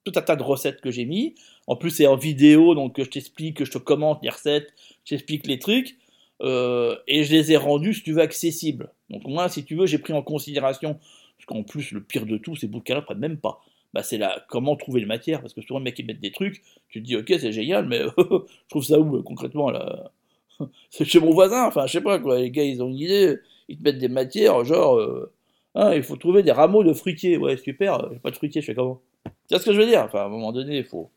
tout 0.06 0.14
un 0.16 0.22
tas 0.22 0.38
de 0.38 0.44
recettes 0.44 0.82
que 0.82 0.90
j'ai 0.90 1.06
mis. 1.06 1.36
En 1.68 1.76
plus, 1.76 1.92
c'est 1.92 2.08
en 2.08 2.16
vidéo, 2.16 2.76
donc 2.76 2.96
je 2.98 3.10
t'explique, 3.10 3.64
je 3.64 3.72
te 3.72 3.78
commente 3.78 4.20
les 4.24 4.30
recettes, 4.30 4.74
je 5.04 5.12
t'explique 5.12 5.48
les 5.48 5.60
trucs. 5.60 5.98
Euh, 6.42 6.96
et 7.08 7.24
je 7.24 7.32
les 7.34 7.52
ai 7.52 7.58
rendus, 7.58 7.94
si 7.94 8.04
tu 8.04 8.14
veux, 8.14 8.22
accessibles. 8.22 8.90
Donc 9.12 9.26
moi, 9.26 9.50
si 9.50 9.64
tu 9.64 9.76
veux, 9.76 9.86
j'ai 9.86 10.00
pris 10.00 10.14
en 10.14 10.24
considération, 10.24 10.94
parce 11.38 11.46
qu'en 11.46 11.64
plus, 11.64 11.92
le 11.92 12.02
pire 12.02 12.26
de 12.26 12.38
tout, 12.38 12.56
ces 12.56 12.68
bouquins-là 12.68 13.02
prennent 13.02 13.20
même 13.20 13.38
pas. 13.38 13.62
Bah, 13.94 14.04
c'est 14.04 14.18
là, 14.18 14.44
comment 14.48 14.76
trouver 14.76 15.02
les 15.02 15.06
matières, 15.06 15.42
parce 15.42 15.54
que 15.54 15.62
souvent, 15.62 15.80
les 15.80 15.86
mecs, 15.86 16.00
ils 16.00 16.06
mettent 16.06 16.22
des 16.22 16.32
trucs, 16.32 16.62
tu 16.90 17.02
te 17.02 17.06
dis, 17.06 17.16
ok, 17.16 17.28
c'est 17.28 17.52
génial, 17.52 17.86
mais 17.88 18.00
je 18.18 18.70
trouve 18.70 18.84
ça 18.84 19.00
où, 19.00 19.22
concrètement, 19.22 19.70
là. 19.70 20.12
C'est 20.92 21.06
chez 21.06 21.20
mon 21.20 21.32
voisin, 21.32 21.66
enfin, 21.66 21.88
je 21.88 21.94
sais 21.94 22.02
pas, 22.02 22.20
quoi, 22.20 22.40
les 22.40 22.52
gars, 22.52 22.64
ils 22.64 22.82
ont 22.84 22.88
une 22.88 23.00
idée, 23.00 23.38
ils 23.68 23.78
te 23.78 23.84
mettent 23.84 23.98
des 23.98 24.08
matières, 24.08 24.64
genre, 24.64 24.98
euh, 24.98 25.34
hein, 25.76 25.94
il 25.96 26.04
faut 26.04 26.16
trouver 26.18 26.44
des 26.44 26.52
rameaux 26.52 26.84
de 26.84 26.94
fruitiers, 26.94 27.38
ouais, 27.38 27.58
super, 27.58 28.10
j'ai 28.12 28.20
pas 28.20 28.32
de 28.32 28.36
fruitiers, 28.36 28.62
je 28.62 28.68
fais 28.68 28.76
comment? 28.76 29.02
Vois 29.50 29.60
ce 29.60 29.66
que 29.66 29.74
je 29.74 29.80
veux 29.80 29.86
dire? 29.86 30.04
Enfin, 30.04 30.20
à 30.20 30.26
un 30.26 30.30
moment 30.30 30.52
donné, 30.52 30.78
il 30.78 30.86
faut. 30.86 31.10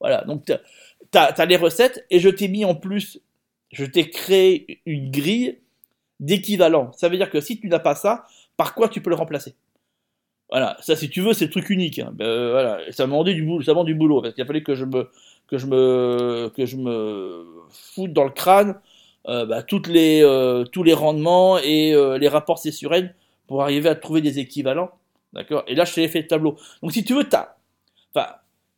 Voilà, 0.00 0.24
donc 0.24 0.44
tu 0.44 0.52
as, 1.14 1.46
les 1.46 1.56
recettes 1.56 2.04
et 2.10 2.18
je 2.18 2.28
t'ai 2.28 2.48
mis 2.48 2.64
en 2.64 2.74
plus, 2.74 3.20
je 3.70 3.84
t'ai 3.84 4.08
créé 4.08 4.80
une 4.86 5.10
grille 5.10 5.58
d'équivalent. 6.22 6.90
Ça 6.92 7.10
veut 7.10 7.18
dire 7.18 7.28
que 7.28 7.40
si 7.40 7.60
tu 7.60 7.68
n'as 7.68 7.78
pas 7.78 7.94
ça, 7.94 8.24
par 8.56 8.74
quoi 8.74 8.88
tu 8.88 9.02
peux 9.02 9.10
le 9.10 9.16
remplacer? 9.16 9.54
Voilà, 10.48 10.76
ça 10.80 10.96
si 10.96 11.10
tu 11.10 11.20
veux, 11.20 11.34
c'est 11.34 11.46
le 11.46 11.50
truc 11.50 11.68
unique. 11.68 11.98
Hein. 11.98 12.10
Ben, 12.14 12.50
voilà, 12.50 12.80
ça 12.90 13.06
m'a 13.06 13.12
demandé 13.12 13.34
du 13.34 13.42
boulot, 13.42 13.62
ça 13.62 13.74
du 13.84 13.94
boulot 13.94 14.22
parce 14.22 14.34
qu'il 14.34 14.44
a 14.44 14.60
que 14.60 14.74
je 14.74 14.84
me 14.84 15.10
que 15.48 15.58
je 15.58 15.66
me 15.66 16.50
que 16.56 16.64
je 16.64 16.76
me 16.76 17.44
foute 17.70 18.12
dans 18.12 18.24
le 18.24 18.30
crâne 18.30 18.76
euh, 19.28 19.46
bah, 19.46 19.62
toutes 19.62 19.86
les 19.86 20.22
euh, 20.22 20.64
tous 20.64 20.82
les 20.82 20.94
rendements 20.94 21.58
et 21.58 21.94
euh, 21.94 22.18
les 22.18 22.28
rapports 22.28 22.60
CSURN 22.60 23.14
pour 23.46 23.62
arriver 23.62 23.88
à 23.88 23.94
trouver 23.94 24.20
des 24.20 24.38
équivalents. 24.38 24.90
D'accord? 25.32 25.64
Et 25.66 25.74
là, 25.74 25.84
je 25.84 25.94
t'ai 25.94 26.08
fait 26.08 26.22
le 26.22 26.26
tableau. 26.26 26.56
Donc, 26.82 26.92
si 26.92 27.04
tu 27.04 27.14
veux, 27.14 27.24
t'as. 27.24 27.54
Enfin, 28.14 28.26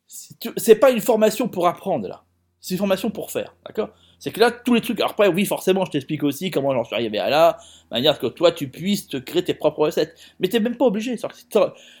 c'est 0.07 0.75
pas 0.75 0.91
une 0.91 1.01
formation 1.01 1.47
pour 1.47 1.67
apprendre, 1.67 2.07
là. 2.07 2.23
C'est 2.65 2.73
une 2.73 2.79
formation 2.79 3.11
pour 3.11 3.29
faire. 3.29 3.53
D'accord? 3.63 3.89
C'est 4.17 4.31
que 4.31 4.39
là, 4.39 4.49
tous 4.49 4.73
les 4.73 4.81
trucs. 4.81 4.99
Alors, 4.99 5.11
après, 5.11 5.27
oui, 5.27 5.45
forcément, 5.45 5.85
je 5.85 5.91
t'explique 5.91 6.23
aussi 6.23 6.49
comment 6.49 6.73
j'en 6.73 6.83
suis 6.83 6.95
arrivé 6.95 7.19
à 7.19 7.29
là, 7.29 7.59
manière 7.91 8.17
que 8.17 8.25
toi, 8.25 8.51
tu 8.51 8.69
puisses 8.69 9.07
te 9.07 9.17
créer 9.17 9.43
tes 9.43 9.53
propres 9.53 9.81
recettes. 9.81 10.17
Mais 10.39 10.47
t'es 10.47 10.59
même 10.59 10.75
pas 10.75 10.85
obligé. 10.85 11.15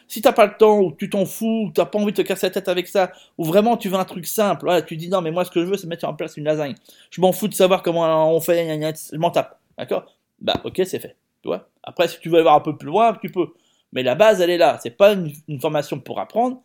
Si 0.07 0.21
t'as 0.23 0.33
pas 0.33 0.47
le 0.47 0.57
temps, 0.57 0.79
ou 0.79 0.91
tu 0.91 1.07
t'en 1.07 1.27
fous, 1.27 1.65
ou 1.67 1.71
t'as 1.71 1.85
pas 1.85 1.99
envie 1.99 2.13
de 2.13 2.17
te 2.17 2.23
casser 2.23 2.47
la 2.47 2.49
tête 2.49 2.67
avec 2.67 2.87
ça, 2.87 3.11
ou 3.37 3.43
vraiment 3.43 3.77
tu 3.77 3.89
veux 3.89 3.97
un 3.97 4.05
truc 4.05 4.25
simple, 4.25 4.65
là, 4.65 4.81
tu 4.81 4.97
dis 4.97 5.07
non, 5.07 5.21
mais 5.21 5.29
moi, 5.29 5.45
ce 5.45 5.51
que 5.51 5.61
je 5.61 5.67
veux, 5.67 5.77
c'est 5.77 5.85
mettre 5.85 6.07
en 6.07 6.15
place 6.15 6.35
une 6.35 6.45
lasagne. 6.45 6.73
Je 7.11 7.21
m'en 7.21 7.31
fous 7.31 7.47
de 7.47 7.53
savoir 7.53 7.83
comment 7.83 8.33
on 8.33 8.39
fait, 8.39 8.67
je 8.67 9.17
m'en 9.17 9.29
tape. 9.29 9.59
D'accord? 9.77 10.11
Bah, 10.41 10.59
ok, 10.63 10.81
c'est 10.83 10.99
fait. 10.99 11.15
Tu 11.43 11.49
vois? 11.49 11.69
Après, 11.83 12.07
si 12.07 12.19
tu 12.19 12.29
veux 12.29 12.37
aller 12.37 12.43
voir 12.43 12.55
un 12.55 12.61
peu 12.61 12.75
plus 12.75 12.87
loin, 12.87 13.15
tu 13.21 13.29
peux. 13.29 13.49
Mais 13.93 14.01
la 14.01 14.15
base, 14.15 14.41
elle 14.41 14.49
est 14.49 14.57
là. 14.57 14.79
C'est 14.81 14.97
pas 14.97 15.13
une, 15.13 15.61
formation 15.61 15.99
pour 15.99 16.19
apprendre, 16.19 16.63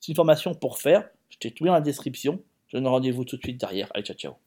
c'est 0.00 0.08
une 0.08 0.16
formation 0.16 0.54
pour 0.54 0.78
faire. 0.78 1.06
Je 1.28 1.36
t'ai 1.36 1.50
tout 1.50 1.64
mis 1.64 1.68
dans 1.68 1.74
la 1.74 1.82
description. 1.82 2.40
Je 2.72 2.78
donne 2.78 2.88
rendez-vous 2.88 3.24
tout 3.24 3.36
de 3.36 3.42
suite 3.42 3.60
derrière. 3.60 3.88
Allez, 3.94 4.02
ciao, 4.04 4.16
ciao. 4.16 4.41